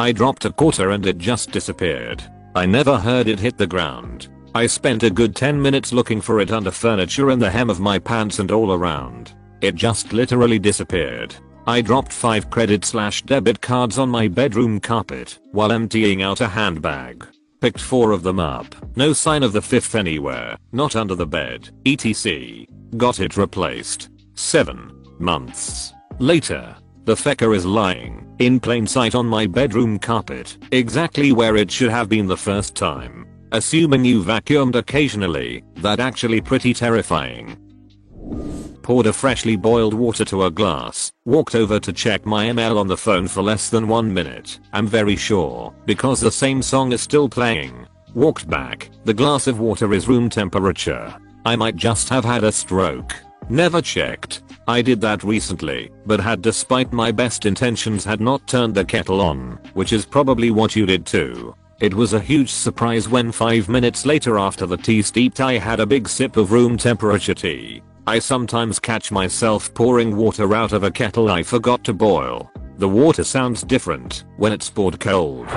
I 0.00 0.12
dropped 0.12 0.46
a 0.46 0.50
quarter 0.50 0.92
and 0.92 1.04
it 1.04 1.18
just 1.18 1.50
disappeared. 1.50 2.24
I 2.54 2.64
never 2.64 2.96
heard 2.96 3.28
it 3.28 3.38
hit 3.38 3.58
the 3.58 3.66
ground. 3.66 4.28
I 4.54 4.66
spent 4.66 5.02
a 5.02 5.10
good 5.10 5.36
10 5.36 5.60
minutes 5.60 5.92
looking 5.92 6.22
for 6.22 6.40
it 6.40 6.50
under 6.50 6.70
furniture 6.70 7.28
and 7.28 7.40
the 7.40 7.50
hem 7.50 7.68
of 7.68 7.80
my 7.80 7.98
pants 7.98 8.38
and 8.38 8.50
all 8.50 8.72
around. 8.72 9.34
It 9.60 9.74
just 9.74 10.14
literally 10.14 10.58
disappeared. 10.58 11.34
I 11.66 11.82
dropped 11.82 12.14
5 12.14 12.48
credit 12.48 12.82
slash 12.86 13.20
debit 13.24 13.60
cards 13.60 13.98
on 13.98 14.08
my 14.08 14.26
bedroom 14.26 14.80
carpet 14.80 15.38
while 15.52 15.70
emptying 15.70 16.22
out 16.22 16.40
a 16.40 16.48
handbag. 16.48 17.26
Picked 17.60 17.80
4 17.80 18.12
of 18.12 18.22
them 18.22 18.40
up. 18.40 18.74
No 18.96 19.12
sign 19.12 19.42
of 19.42 19.52
the 19.52 19.60
fifth 19.60 19.94
anywhere. 19.94 20.56
Not 20.72 20.96
under 20.96 21.14
the 21.14 21.26
bed. 21.26 21.68
ETC. 21.84 22.66
Got 22.96 23.20
it 23.20 23.36
replaced. 23.36 24.08
7 24.32 25.18
months 25.18 25.92
later. 26.18 26.74
The 27.04 27.14
fecker 27.14 27.56
is 27.56 27.64
lying 27.64 28.26
in 28.40 28.58
plain 28.58 28.86
sight 28.86 29.14
on 29.14 29.26
my 29.26 29.46
bedroom 29.46 29.98
carpet, 29.98 30.56
exactly 30.72 31.32
where 31.32 31.56
it 31.56 31.70
should 31.70 31.90
have 31.90 32.08
been 32.08 32.26
the 32.26 32.36
first 32.36 32.74
time. 32.74 33.26
Assuming 33.52 34.04
you 34.04 34.22
vacuumed 34.22 34.76
occasionally, 34.76 35.62
that 35.76 36.00
actually 36.00 36.40
pretty 36.40 36.72
terrifying. 36.72 37.56
Poured 38.82 39.06
a 39.06 39.12
freshly 39.12 39.56
boiled 39.56 39.92
water 39.92 40.24
to 40.24 40.44
a 40.44 40.50
glass, 40.50 41.12
walked 41.24 41.54
over 41.54 41.78
to 41.80 41.92
check 41.92 42.24
my 42.24 42.46
ML 42.46 42.78
on 42.78 42.86
the 42.86 42.96
phone 42.96 43.28
for 43.28 43.42
less 43.42 43.68
than 43.68 43.88
one 43.88 44.12
minute, 44.12 44.58
I'm 44.72 44.86
very 44.86 45.16
sure, 45.16 45.74
because 45.84 46.20
the 46.20 46.30
same 46.30 46.62
song 46.62 46.92
is 46.92 47.02
still 47.02 47.28
playing. 47.28 47.86
Walked 48.14 48.48
back, 48.48 48.90
the 49.04 49.14
glass 49.14 49.46
of 49.46 49.60
water 49.60 49.92
is 49.92 50.08
room 50.08 50.30
temperature. 50.30 51.14
I 51.44 51.56
might 51.56 51.76
just 51.76 52.08
have 52.08 52.24
had 52.24 52.44
a 52.44 52.52
stroke. 52.52 53.14
Never 53.50 53.82
checked. 53.82 54.42
I 54.68 54.80
did 54.80 55.00
that 55.00 55.24
recently, 55.24 55.90
but 56.06 56.20
had 56.20 56.40
despite 56.40 56.92
my 56.92 57.10
best 57.10 57.46
intentions 57.46 58.04
had 58.04 58.20
not 58.20 58.46
turned 58.46 58.76
the 58.76 58.84
kettle 58.84 59.20
on, 59.20 59.58
which 59.74 59.92
is 59.92 60.06
probably 60.06 60.52
what 60.52 60.76
you 60.76 60.86
did 60.86 61.04
too. 61.04 61.52
It 61.80 61.92
was 61.92 62.12
a 62.12 62.20
huge 62.20 62.50
surprise 62.50 63.08
when 63.08 63.32
5 63.32 63.68
minutes 63.68 64.06
later 64.06 64.38
after 64.38 64.66
the 64.66 64.76
tea 64.76 65.02
steeped 65.02 65.40
I 65.40 65.58
had 65.58 65.80
a 65.80 65.86
big 65.86 66.08
sip 66.08 66.36
of 66.36 66.52
room 66.52 66.76
temperature 66.76 67.34
tea. 67.34 67.82
I 68.06 68.20
sometimes 68.20 68.78
catch 68.78 69.10
myself 69.10 69.74
pouring 69.74 70.16
water 70.16 70.54
out 70.54 70.72
of 70.72 70.84
a 70.84 70.90
kettle 70.90 71.28
I 71.28 71.42
forgot 71.42 71.82
to 71.84 71.92
boil. 71.92 72.48
The 72.76 72.88
water 72.88 73.24
sounds 73.24 73.64
different 73.64 74.26
when 74.36 74.52
it's 74.52 74.70
poured 74.70 75.00
cold. 75.00 75.48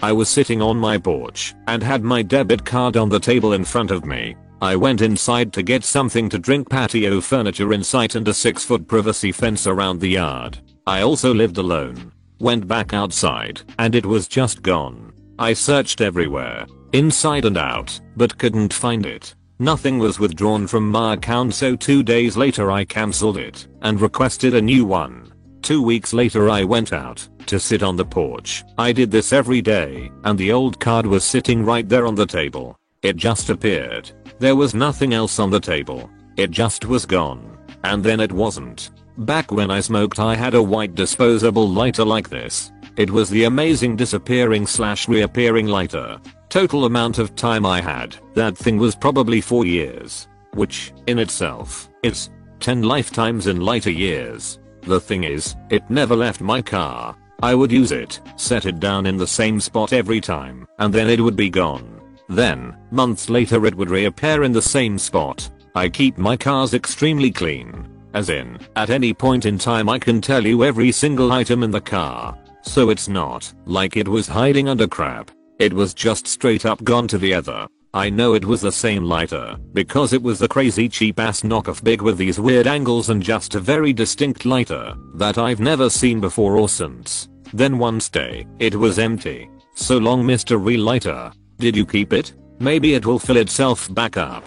I 0.00 0.12
was 0.12 0.28
sitting 0.28 0.62
on 0.62 0.76
my 0.76 0.96
porch 0.96 1.54
and 1.66 1.82
had 1.82 2.04
my 2.04 2.22
debit 2.22 2.64
card 2.64 2.96
on 2.96 3.08
the 3.08 3.18
table 3.18 3.52
in 3.52 3.64
front 3.64 3.90
of 3.90 4.04
me. 4.04 4.36
I 4.62 4.76
went 4.76 5.00
inside 5.00 5.52
to 5.54 5.62
get 5.64 5.82
something 5.82 6.28
to 6.28 6.38
drink 6.38 6.70
patio 6.70 7.20
furniture 7.20 7.72
in 7.72 7.82
sight 7.82 8.14
and 8.14 8.28
a 8.28 8.32
6 8.32 8.64
foot 8.64 8.86
privacy 8.86 9.32
fence 9.32 9.66
around 9.66 9.98
the 9.98 10.10
yard. 10.10 10.56
I 10.86 11.00
also 11.00 11.34
lived 11.34 11.58
alone. 11.58 12.12
Went 12.38 12.68
back 12.68 12.94
outside 12.94 13.62
and 13.80 13.96
it 13.96 14.06
was 14.06 14.28
just 14.28 14.62
gone. 14.62 15.12
I 15.36 15.52
searched 15.52 16.00
everywhere, 16.00 16.64
inside 16.92 17.44
and 17.44 17.58
out, 17.58 18.00
but 18.16 18.38
couldn't 18.38 18.72
find 18.72 19.04
it. 19.04 19.34
Nothing 19.58 19.98
was 19.98 20.20
withdrawn 20.20 20.68
from 20.68 20.88
my 20.88 21.14
account 21.14 21.54
so 21.54 21.74
2 21.74 22.04
days 22.04 22.36
later 22.36 22.70
I 22.70 22.84
cancelled 22.84 23.38
it 23.38 23.66
and 23.80 24.00
requested 24.00 24.54
a 24.54 24.62
new 24.62 24.84
one. 24.84 25.32
2 25.62 25.82
weeks 25.82 26.12
later 26.12 26.48
I 26.48 26.62
went 26.62 26.92
out 26.92 27.28
to 27.46 27.58
sit 27.58 27.82
on 27.82 27.96
the 27.96 28.04
porch. 28.04 28.62
I 28.78 28.92
did 28.92 29.10
this 29.10 29.32
every 29.32 29.60
day 29.60 30.12
and 30.22 30.38
the 30.38 30.52
old 30.52 30.78
card 30.78 31.04
was 31.04 31.24
sitting 31.24 31.64
right 31.64 31.88
there 31.88 32.06
on 32.06 32.14
the 32.14 32.26
table. 32.26 32.78
It 33.02 33.16
just 33.16 33.50
appeared. 33.50 34.12
There 34.42 34.56
was 34.56 34.74
nothing 34.74 35.14
else 35.14 35.38
on 35.38 35.50
the 35.50 35.60
table. 35.60 36.10
It 36.36 36.50
just 36.50 36.84
was 36.84 37.06
gone. 37.06 37.56
And 37.84 38.02
then 38.02 38.18
it 38.18 38.32
wasn't. 38.32 38.90
Back 39.18 39.52
when 39.52 39.70
I 39.70 39.78
smoked 39.78 40.18
I 40.18 40.34
had 40.34 40.54
a 40.54 40.60
white 40.74 40.96
disposable 40.96 41.68
lighter 41.68 42.04
like 42.04 42.28
this. 42.28 42.72
It 42.96 43.08
was 43.08 43.30
the 43.30 43.44
amazing 43.44 43.94
disappearing 43.94 44.66
slash 44.66 45.06
reappearing 45.06 45.68
lighter. 45.68 46.20
Total 46.48 46.86
amount 46.86 47.18
of 47.18 47.36
time 47.36 47.64
I 47.64 47.80
had, 47.80 48.16
that 48.34 48.58
thing 48.58 48.78
was 48.78 48.96
probably 48.96 49.40
4 49.40 49.64
years. 49.64 50.26
Which, 50.54 50.92
in 51.06 51.20
itself, 51.20 51.88
is 52.02 52.28
10 52.58 52.82
lifetimes 52.82 53.46
in 53.46 53.60
lighter 53.60 53.92
years. 53.92 54.58
The 54.80 54.98
thing 54.98 55.22
is, 55.22 55.54
it 55.70 55.88
never 55.88 56.16
left 56.16 56.40
my 56.40 56.60
car. 56.62 57.16
I 57.44 57.54
would 57.54 57.70
use 57.70 57.92
it, 57.92 58.18
set 58.34 58.66
it 58.66 58.80
down 58.80 59.06
in 59.06 59.16
the 59.16 59.34
same 59.40 59.60
spot 59.60 59.92
every 59.92 60.20
time, 60.20 60.66
and 60.80 60.92
then 60.92 61.08
it 61.08 61.20
would 61.20 61.36
be 61.36 61.48
gone. 61.48 62.01
Then, 62.28 62.76
months 62.90 63.28
later 63.28 63.66
it 63.66 63.74
would 63.74 63.90
reappear 63.90 64.44
in 64.44 64.52
the 64.52 64.62
same 64.62 64.98
spot. 64.98 65.48
I 65.74 65.88
keep 65.88 66.18
my 66.18 66.36
cars 66.36 66.74
extremely 66.74 67.30
clean. 67.30 67.88
As 68.14 68.28
in, 68.28 68.58
at 68.76 68.90
any 68.90 69.14
point 69.14 69.46
in 69.46 69.58
time 69.58 69.88
I 69.88 69.98
can 69.98 70.20
tell 70.20 70.46
you 70.46 70.64
every 70.64 70.92
single 70.92 71.32
item 71.32 71.62
in 71.62 71.70
the 71.70 71.80
car. 71.80 72.38
So 72.62 72.90
it's 72.90 73.08
not 73.08 73.52
like 73.64 73.96
it 73.96 74.06
was 74.06 74.28
hiding 74.28 74.68
under 74.68 74.86
crap. 74.86 75.30
It 75.58 75.72
was 75.72 75.94
just 75.94 76.26
straight 76.26 76.66
up 76.66 76.82
gone 76.84 77.08
to 77.08 77.18
the 77.18 77.34
other. 77.34 77.66
I 77.94 78.08
know 78.08 78.32
it 78.32 78.44
was 78.44 78.62
the 78.62 78.72
same 78.72 79.04
lighter 79.04 79.56
because 79.74 80.14
it 80.14 80.22
was 80.22 80.38
the 80.38 80.48
crazy 80.48 80.88
cheap 80.88 81.20
ass 81.20 81.42
knockoff 81.42 81.84
Bic 81.84 82.02
with 82.02 82.16
these 82.16 82.40
weird 82.40 82.66
angles 82.66 83.10
and 83.10 83.22
just 83.22 83.54
a 83.54 83.60
very 83.60 83.92
distinct 83.92 84.46
lighter 84.46 84.94
that 85.16 85.36
I've 85.36 85.60
never 85.60 85.90
seen 85.90 86.18
before 86.18 86.56
or 86.56 86.70
since. 86.70 87.28
Then 87.52 87.78
one 87.78 88.00
day, 88.10 88.46
it 88.58 88.74
was 88.74 88.98
empty. 88.98 89.50
So 89.74 89.98
long 89.98 90.24
Mr. 90.24 90.62
Relighter. 90.62 91.32
Did 91.62 91.76
you 91.76 91.86
keep 91.86 92.12
it? 92.12 92.32
Maybe 92.58 92.94
it 92.94 93.06
will 93.06 93.20
fill 93.20 93.36
itself 93.36 93.88
back 93.94 94.16
up. 94.16 94.44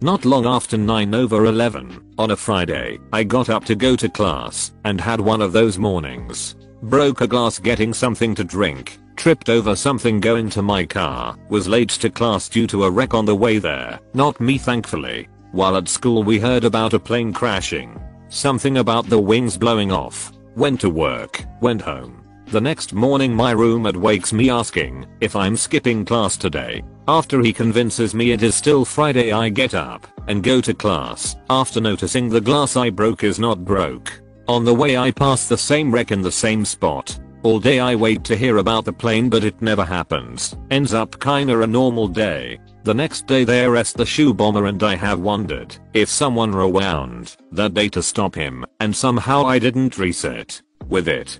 Not 0.00 0.24
long 0.24 0.46
after 0.46 0.76
9 0.76 1.12
over 1.16 1.46
11, 1.46 2.14
on 2.16 2.30
a 2.30 2.36
Friday, 2.36 3.00
I 3.12 3.24
got 3.24 3.50
up 3.50 3.64
to 3.64 3.74
go 3.74 3.96
to 3.96 4.08
class 4.08 4.70
and 4.84 5.00
had 5.00 5.20
one 5.20 5.42
of 5.42 5.52
those 5.52 5.78
mornings. 5.78 6.54
Broke 6.84 7.22
a 7.22 7.26
glass 7.26 7.58
getting 7.58 7.92
something 7.92 8.36
to 8.36 8.44
drink 8.44 9.00
tripped 9.16 9.50
over 9.50 9.76
something 9.76 10.18
going 10.18 10.48
to 10.48 10.62
my 10.62 10.82
car, 10.82 11.36
was 11.50 11.68
late 11.68 11.90
to 11.90 12.08
class 12.08 12.48
due 12.48 12.66
to 12.66 12.84
a 12.84 12.90
wreck 12.90 13.12
on 13.12 13.26
the 13.26 13.36
way 13.36 13.58
there, 13.58 14.00
not 14.14 14.40
me 14.40 14.56
thankfully. 14.56 15.28
While 15.52 15.76
at 15.76 15.88
school 15.88 16.22
we 16.22 16.38
heard 16.38 16.64
about 16.64 16.94
a 16.94 16.98
plane 16.98 17.30
crashing. 17.30 18.00
Something 18.30 18.78
about 18.78 19.10
the 19.10 19.18
wings 19.18 19.58
blowing 19.58 19.92
off. 19.92 20.32
Went 20.56 20.80
to 20.80 20.88
work, 20.88 21.44
went 21.60 21.82
home. 21.82 22.29
The 22.50 22.60
next 22.60 22.92
morning 22.92 23.32
my 23.32 23.52
roommate 23.52 23.96
wakes 23.96 24.32
me 24.32 24.50
asking 24.50 25.06
if 25.20 25.36
I'm 25.36 25.56
skipping 25.56 26.04
class 26.04 26.36
today. 26.36 26.82
After 27.06 27.40
he 27.40 27.52
convinces 27.52 28.12
me 28.12 28.32
it 28.32 28.42
is 28.42 28.56
still 28.56 28.84
Friday 28.84 29.30
I 29.30 29.50
get 29.50 29.72
up 29.72 30.04
and 30.26 30.42
go 30.42 30.60
to 30.62 30.74
class 30.74 31.36
after 31.48 31.80
noticing 31.80 32.28
the 32.28 32.40
glass 32.40 32.74
I 32.76 32.90
broke 32.90 33.22
is 33.22 33.38
not 33.38 33.64
broke. 33.64 34.20
On 34.48 34.64
the 34.64 34.74
way 34.74 34.96
I 34.96 35.12
pass 35.12 35.48
the 35.48 35.56
same 35.56 35.92
wreck 35.92 36.10
in 36.10 36.22
the 36.22 36.32
same 36.32 36.64
spot 36.64 37.20
all 37.42 37.58
day 37.58 37.78
I 37.78 37.94
wait 37.94 38.22
to 38.24 38.36
hear 38.36 38.58
about 38.58 38.84
the 38.84 38.92
plane 38.92 39.30
but 39.30 39.44
it 39.44 39.62
never 39.62 39.84
happens. 39.84 40.56
Ends 40.72 40.92
up 40.92 41.20
kinda 41.20 41.62
a 41.62 41.66
normal 41.66 42.08
day. 42.08 42.58
The 42.82 42.94
next 42.94 43.28
day 43.28 43.44
they 43.44 43.64
arrest 43.64 43.96
the 43.96 44.04
shoe 44.04 44.34
bomber 44.34 44.66
and 44.66 44.82
I 44.82 44.96
have 44.96 45.20
wondered 45.20 45.76
if 45.94 46.08
someone 46.08 46.52
rewound 46.52 47.36
that 47.52 47.74
day 47.74 47.88
to 47.90 48.02
stop 48.02 48.34
him 48.34 48.66
and 48.80 48.94
somehow 48.94 49.44
I 49.44 49.60
didn't 49.60 49.98
reset 49.98 50.60
with 50.88 51.06
it. 51.06 51.38